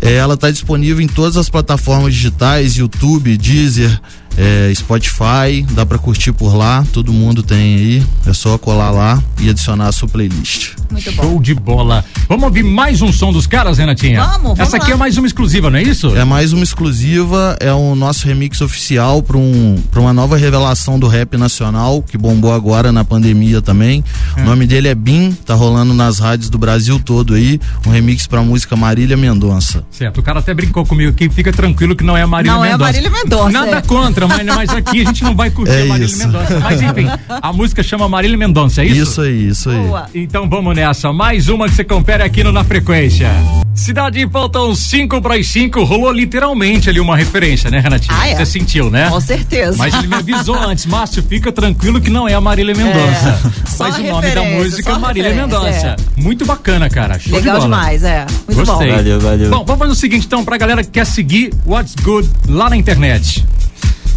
É, 0.00 0.14
ela 0.14 0.34
está 0.34 0.50
disponível 0.50 1.00
em 1.02 1.08
todas 1.08 1.36
as 1.36 1.48
plataformas 1.48 2.14
digitais, 2.14 2.76
YouTube, 2.76 3.36
Deezer, 3.36 3.98
é, 4.36 4.70
Spotify, 4.74 5.64
dá 5.70 5.86
para 5.86 5.96
curtir 5.98 6.32
por 6.32 6.54
lá, 6.54 6.84
todo 6.92 7.12
mundo 7.12 7.42
tem 7.42 7.58
aí, 7.76 8.06
é 8.26 8.32
só 8.34 8.58
colar 8.58 8.90
lá 8.90 9.22
e 9.40 9.48
adicionar 9.48 9.88
a 9.88 9.92
sua 9.92 10.06
playlist. 10.08 10.74
Muito 10.90 11.10
bom. 11.12 11.22
Show 11.22 11.40
de 11.40 11.54
bola. 11.54 12.04
Vamos 12.28 12.44
ouvir 12.44 12.62
mais 12.62 13.00
um 13.00 13.10
som 13.12 13.32
dos 13.32 13.46
caras, 13.46 13.78
Renatinha? 13.78 14.22
Vamos, 14.22 14.42
vamos 14.42 14.60
Essa 14.60 14.76
aqui 14.76 14.88
lá. 14.88 14.92
é 14.92 14.96
mais 14.96 15.16
uma 15.16 15.26
exclusiva, 15.26 15.70
não 15.70 15.78
é 15.78 15.82
isso? 15.82 16.14
É 16.14 16.24
mais 16.24 16.52
uma 16.52 16.62
exclusiva, 16.62 17.56
é 17.60 17.72
o 17.72 17.94
nosso 17.94 18.26
remix 18.26 18.60
oficial 18.60 19.22
para 19.22 19.38
um, 19.38 19.82
pra 19.90 20.00
uma 20.00 20.12
nova 20.12 20.36
revelação 20.36 20.98
do 20.98 21.08
rap 21.08 21.36
nacional, 21.38 22.04
que 22.06 22.16
bombou 22.18 22.52
agora 22.52 22.92
na 22.92 23.04
pandemia 23.04 23.60
também. 23.60 24.02
O 24.36 24.42
nome 24.42 24.66
dele 24.66 24.88
é 24.88 24.94
Bim, 24.94 25.32
tá 25.44 25.54
rolando 25.54 25.92
nas 25.94 26.18
rádios 26.18 26.48
do 26.50 26.58
Brasil 26.58 27.00
todo 27.04 27.34
aí, 27.34 27.60
um 27.86 27.90
remix 27.90 28.26
pra 28.26 28.42
música 28.42 28.76
Marília 28.76 29.16
Mendonça. 29.16 29.84
Certo, 29.90 30.18
o 30.20 30.22
cara 30.22 30.40
até 30.40 30.54
brincou 30.54 30.84
comigo 30.84 31.10
aqui, 31.10 31.28
fica 31.28 31.52
tranquilo 31.52 31.94
que 31.96 32.04
não 32.04 32.16
é 32.16 32.22
a 32.22 32.26
Marília 32.26 32.52
Não 32.56 32.64
é 32.64 32.68
a 32.68 32.72
Mendonça. 32.72 32.92
Marília 32.92 33.10
Mendonça, 33.10 33.50
Nada 33.50 33.76
é. 33.78 33.82
contra, 33.82 34.26
mas, 34.26 34.46
mas 34.46 34.70
aqui 34.70 35.02
a 35.02 35.04
gente 35.04 35.24
não 35.24 35.34
vai 35.34 35.50
curtir 35.50 35.72
É 35.72 35.82
a 35.82 35.86
Marília 35.86 36.06
isso. 36.06 36.18
Mendonça. 36.18 36.60
Mas 36.60 36.82
enfim, 36.82 37.06
a 37.28 37.52
música 37.52 37.82
chama 37.82 38.08
Marília 38.08 38.36
Mendonça, 38.36 38.82
é 38.82 38.86
isso? 38.86 39.02
Isso 39.02 39.20
aí, 39.20 39.48
isso 39.48 39.70
aí. 39.70 39.78
Boa. 39.78 40.06
Então 40.14 40.48
vamos 40.48 40.74
nessa, 40.74 41.12
mais 41.12 41.48
uma 41.48 41.68
que 41.68 41.74
você 41.74 41.84
confere 41.84 42.22
aqui 42.22 42.42
no 42.42 42.52
Na 42.52 42.64
Frequência. 42.64 43.30
Cidade, 43.74 44.26
faltam 44.32 44.74
5 44.74 45.20
para 45.20 45.34
as 45.36 45.46
5, 45.48 45.84
rolou 45.84 46.10
literalmente 46.10 46.88
ali 46.88 46.98
uma 46.98 47.14
referência, 47.14 47.70
né, 47.70 47.78
Renatinho? 47.78 48.16
Ah, 48.18 48.26
é? 48.26 48.34
Você 48.36 48.46
sentiu, 48.46 48.90
né? 48.90 49.10
Com 49.10 49.20
certeza. 49.20 49.76
Mas 49.76 49.92
ele 49.94 50.06
me 50.06 50.14
avisou 50.14 50.58
antes, 50.58 50.86
Márcio, 50.86 51.22
fica 51.22 51.52
tranquilo 51.52 51.95
que 52.00 52.10
não 52.10 52.28
é 52.28 52.34
a 52.34 52.40
Marília 52.40 52.74
Mendonça. 52.74 53.28
É, 53.28 53.50
Mas 53.78 53.98
o 53.98 54.02
nome 54.02 54.30
da 54.30 54.42
música 54.42 54.92
é 54.92 54.98
Marília 54.98 55.34
Mendonça. 55.34 55.96
Muito 56.16 56.44
bacana, 56.46 56.88
cara. 56.88 57.18
Show 57.18 57.34
Legal 57.34 57.56
de 57.60 57.66
bola. 57.66 57.76
demais, 57.76 58.02
é. 58.02 58.26
Muito 58.48 58.64
Gostei. 58.66 58.88
bom. 58.90 58.96
Valeu, 58.96 59.20
valeu. 59.20 59.50
Bom, 59.50 59.64
vamos 59.64 59.78
fazer 59.78 59.92
o 59.92 59.94
seguinte 59.94 60.26
então, 60.26 60.44
pra 60.44 60.56
galera 60.56 60.82
que 60.82 60.90
quer 60.90 61.04
seguir 61.06 61.52
What's 61.66 61.94
Good 62.02 62.28
lá 62.48 62.70
na 62.70 62.76
internet. 62.76 63.44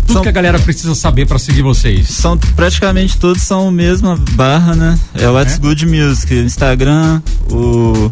Tudo 0.01 0.13
São- 0.13 0.21
que 0.23 0.29
a 0.29 0.31
galera 0.31 0.57
precisa 0.57 0.95
saber 0.95 1.27
pra 1.27 1.37
seguir 1.37 1.61
vocês. 1.61 2.09
São 2.09 2.35
praticamente 2.55 3.17
todos 3.17 3.43
são 3.43 3.67
a 3.67 3.71
mesma 3.71 4.17
barra, 4.31 4.73
né? 4.75 4.97
É 5.13 5.27
o 5.29 5.33
What's 5.33 5.55
É? 5.55 5.57
Good 5.59 5.85
Music, 5.85 6.33
o 6.33 6.43
Instagram, 6.45 7.21
o 7.51 8.11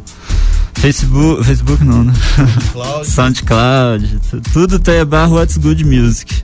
Facebook, 0.75 1.43
Facebook 1.43 1.83
não, 1.83 2.03
né? 2.03 2.13
SoundCloud, 3.03 4.19
tu- 4.29 4.41
tudo 4.53 4.77
tem 4.77 4.99
a 4.99 5.05
barra 5.05 5.29
What's 5.29 5.57
Good 5.57 5.83
Music. 5.85 6.43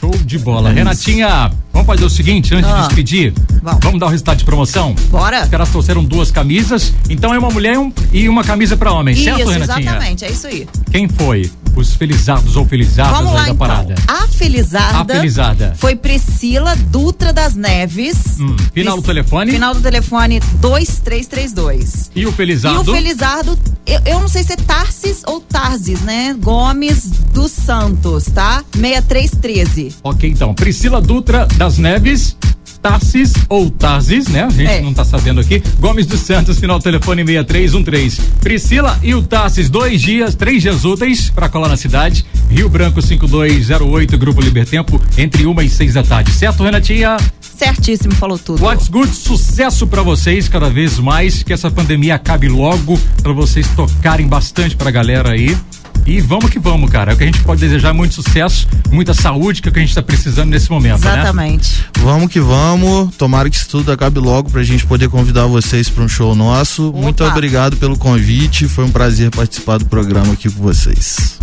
Show 0.00 0.10
de 0.24 0.38
bola. 0.38 0.70
É. 0.70 0.74
Renatinha, 0.74 1.50
vamos 1.72 1.86
fazer 1.86 2.04
o 2.04 2.10
seguinte, 2.10 2.54
antes 2.54 2.70
de 2.70 2.76
Ah, 2.76 2.82
despedir, 2.86 3.32
vamos. 3.62 3.98
dar 3.98 4.06
o 4.06 4.08
resultado 4.10 4.38
de 4.38 4.44
promoção? 4.44 4.94
Bora? 5.10 5.42
Os 5.42 5.48
caras 5.48 5.68
trouxeram 5.70 6.04
duas 6.04 6.30
camisas, 6.30 6.92
então 7.10 7.34
é 7.34 7.38
uma 7.38 7.50
mulher 7.50 7.74
e 7.74 7.78
um- 7.78 7.92
e 8.12 8.28
uma 8.28 8.44
camisa 8.44 8.76
pra 8.76 8.92
homem, 8.92 9.14
certo, 9.16 9.40
Isso, 9.40 9.50
Renatinha? 9.50 9.90
exatamente, 9.90 10.24
é 10.24 10.30
isso 10.30 10.46
aí. 10.46 10.66
Quem 10.90 11.08
foi? 11.08 11.50
Os 11.78 11.94
felizados 11.94 12.56
ou 12.56 12.66
felizadas 12.66 13.12
Vamos 13.16 13.32
lá 13.32 13.38
da 13.42 13.44
então. 13.44 13.56
parada? 13.56 13.94
A 14.08 14.26
felizarda, 14.26 15.14
A 15.14 15.16
felizada. 15.16 15.74
foi 15.78 15.94
Priscila 15.94 16.74
Dutra 16.74 17.32
das 17.32 17.54
Neves. 17.54 18.16
Hum, 18.40 18.56
final 18.74 18.96
do 18.96 19.02
Pris- 19.02 19.14
telefone? 19.14 19.52
Final 19.52 19.74
do 19.74 19.80
telefone 19.80 20.40
2332. 20.60 22.10
E 22.14 22.26
o 22.26 22.30
E 22.30 22.32
felizado? 22.32 22.80
o 22.90 22.94
Felizardo, 22.94 23.58
eu, 23.86 24.00
eu 24.04 24.20
não 24.20 24.28
sei 24.28 24.42
se 24.42 24.52
é 24.52 24.56
Tarsis 24.56 25.22
ou 25.26 25.40
Tarsis, 25.40 26.00
né? 26.00 26.34
Gomes 26.40 27.06
dos 27.32 27.52
Santos, 27.52 28.24
tá? 28.24 28.64
6313. 28.72 29.96
Ok, 30.02 30.28
então. 30.30 30.52
Priscila 30.54 31.00
Dutra 31.00 31.46
das 31.56 31.78
Neves. 31.78 32.36
Tarsis 32.92 33.34
ou 33.50 33.70
Tarsis, 33.70 34.28
né? 34.28 34.44
A 34.44 34.48
gente 34.50 34.70
É. 34.70 34.80
não 34.80 34.94
tá 34.94 35.04
sabendo 35.04 35.40
aqui. 35.40 35.62
Gomes 35.78 36.06
dos 36.06 36.20
Santos, 36.20 36.58
final 36.58 36.78
do 36.78 36.82
telefone 36.82 37.22
6313. 37.22 38.20
Priscila 38.40 38.98
e 39.02 39.14
o 39.14 39.22
Tarsis, 39.22 39.68
dois 39.68 40.00
dias, 40.00 40.34
três 40.34 40.62
dias 40.62 40.86
úteis 40.86 41.28
pra 41.28 41.50
colar 41.50 41.68
na 41.68 41.76
cidade. 41.76 42.24
Rio 42.50 42.66
Branco 42.70 43.02
5208, 43.02 44.16
Grupo 44.16 44.40
Libertempo, 44.40 44.98
entre 45.18 45.44
uma 45.44 45.62
e 45.62 45.68
seis 45.68 45.92
da 45.94 46.02
tarde. 46.02 46.30
Certo, 46.32 46.62
Renatinha? 46.62 47.18
Certíssimo, 47.42 48.14
falou 48.14 48.38
tudo. 48.38 48.64
What's 48.64 48.88
Good, 48.88 49.14
sucesso 49.14 49.86
pra 49.86 50.00
vocês 50.02 50.48
cada 50.48 50.70
vez 50.70 50.98
mais, 50.98 51.42
que 51.42 51.52
essa 51.52 51.70
pandemia 51.70 52.14
acabe 52.14 52.48
logo, 52.48 52.98
pra 53.22 53.32
vocês 53.32 53.68
tocarem 53.76 54.26
bastante 54.26 54.76
pra 54.76 54.90
galera 54.90 55.32
aí. 55.32 55.54
E 56.08 56.22
vamos 56.22 56.48
que 56.48 56.58
vamos, 56.58 56.90
cara. 56.90 57.12
O 57.12 57.16
que 57.18 57.22
a 57.22 57.26
gente 57.26 57.42
pode 57.42 57.60
desejar 57.60 57.90
é 57.90 57.92
muito 57.92 58.14
sucesso, 58.14 58.66
muita 58.90 59.12
saúde, 59.12 59.60
que 59.60 59.68
é 59.68 59.70
o 59.70 59.72
que 59.74 59.78
a 59.78 59.82
gente 59.82 59.94
tá 59.94 60.02
precisando 60.02 60.48
nesse 60.48 60.70
momento, 60.70 61.04
né? 61.04 61.12
Exatamente. 61.12 61.84
Vamos 61.98 62.32
que 62.32 62.40
vamos. 62.40 63.14
Tomara 63.16 63.50
que 63.50 63.56
isso 63.56 63.68
tudo 63.68 63.92
acabe 63.92 64.18
logo 64.18 64.50
pra 64.50 64.62
gente 64.62 64.86
poder 64.86 65.10
convidar 65.10 65.44
vocês 65.44 65.90
para 65.90 66.02
um 66.02 66.08
show 66.08 66.34
nosso. 66.34 66.88
Opa. 66.88 66.98
Muito 66.98 67.22
obrigado 67.22 67.76
pelo 67.76 67.98
convite. 67.98 68.66
Foi 68.66 68.86
um 68.86 68.90
prazer 68.90 69.30
participar 69.30 69.76
do 69.76 69.84
programa 69.84 70.32
aqui 70.32 70.50
com 70.50 70.62
vocês. 70.62 71.38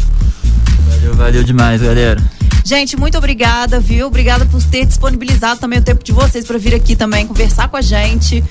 Valeu, 0.89 1.13
valeu 1.13 1.43
demais, 1.43 1.79
galera. 1.83 2.19
Gente, 2.65 2.97
muito 2.97 3.15
obrigada, 3.15 3.79
viu? 3.79 4.07
Obrigada 4.07 4.43
por 4.47 4.61
ter 4.63 4.87
disponibilizado 4.87 5.59
também 5.59 5.77
o 5.77 5.83
tempo 5.83 6.03
de 6.03 6.11
vocês 6.11 6.43
para 6.45 6.57
vir 6.57 6.73
aqui 6.73 6.95
também 6.95 7.27
conversar 7.27 7.67
com 7.67 7.77
a 7.77 7.81
gente. 7.81 8.43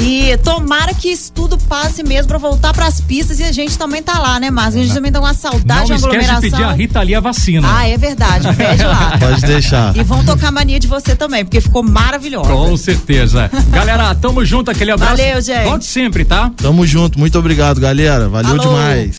E 0.00 0.36
tomara 0.44 0.94
que 0.94 1.08
isso 1.08 1.32
tudo 1.32 1.58
passe 1.58 2.04
mesmo 2.04 2.28
para 2.28 2.38
voltar 2.38 2.72
para 2.72 2.86
as 2.86 3.00
pistas 3.00 3.40
e 3.40 3.42
a 3.42 3.50
gente 3.50 3.76
também 3.76 4.00
tá 4.02 4.20
lá, 4.20 4.38
né, 4.38 4.52
Márcio? 4.52 4.80
A 4.80 4.84
gente 4.84 4.94
também 4.94 5.10
tá 5.10 5.18
com 5.18 5.24
uma 5.24 5.34
saudade, 5.34 5.90
Não 5.90 5.96
uma 5.96 5.96
esquece 5.96 6.00
de 6.00 6.06
aglomeração. 6.16 6.50
pedir 6.50 6.62
a 6.64 6.72
Rita 6.72 7.00
ali 7.00 7.14
a 7.16 7.20
vacina. 7.20 7.68
Ah, 7.76 7.88
é 7.88 7.96
verdade. 7.98 8.54
Pede 8.54 8.84
lá. 8.84 9.16
Pode 9.18 9.40
deixar. 9.40 9.96
E 9.96 10.02
vão 10.04 10.24
tocar 10.24 10.52
mania 10.52 10.78
de 10.78 10.86
você 10.86 11.16
também, 11.16 11.44
porque 11.44 11.60
ficou 11.60 11.82
maravilhosa. 11.82 12.48
Com 12.48 12.76
certeza. 12.76 13.50
Galera, 13.70 14.14
tamo 14.14 14.44
junto, 14.44 14.70
aquele 14.70 14.92
abraço. 14.92 15.16
Valeu, 15.16 15.40
gente. 15.40 15.64
Volte 15.64 15.86
sempre, 15.86 16.24
tá? 16.24 16.52
Tamo 16.56 16.86
junto. 16.86 17.18
Muito 17.18 17.36
obrigado, 17.36 17.80
galera. 17.80 18.28
Valeu 18.28 18.56
Falou. 18.56 18.76
demais. 18.76 19.14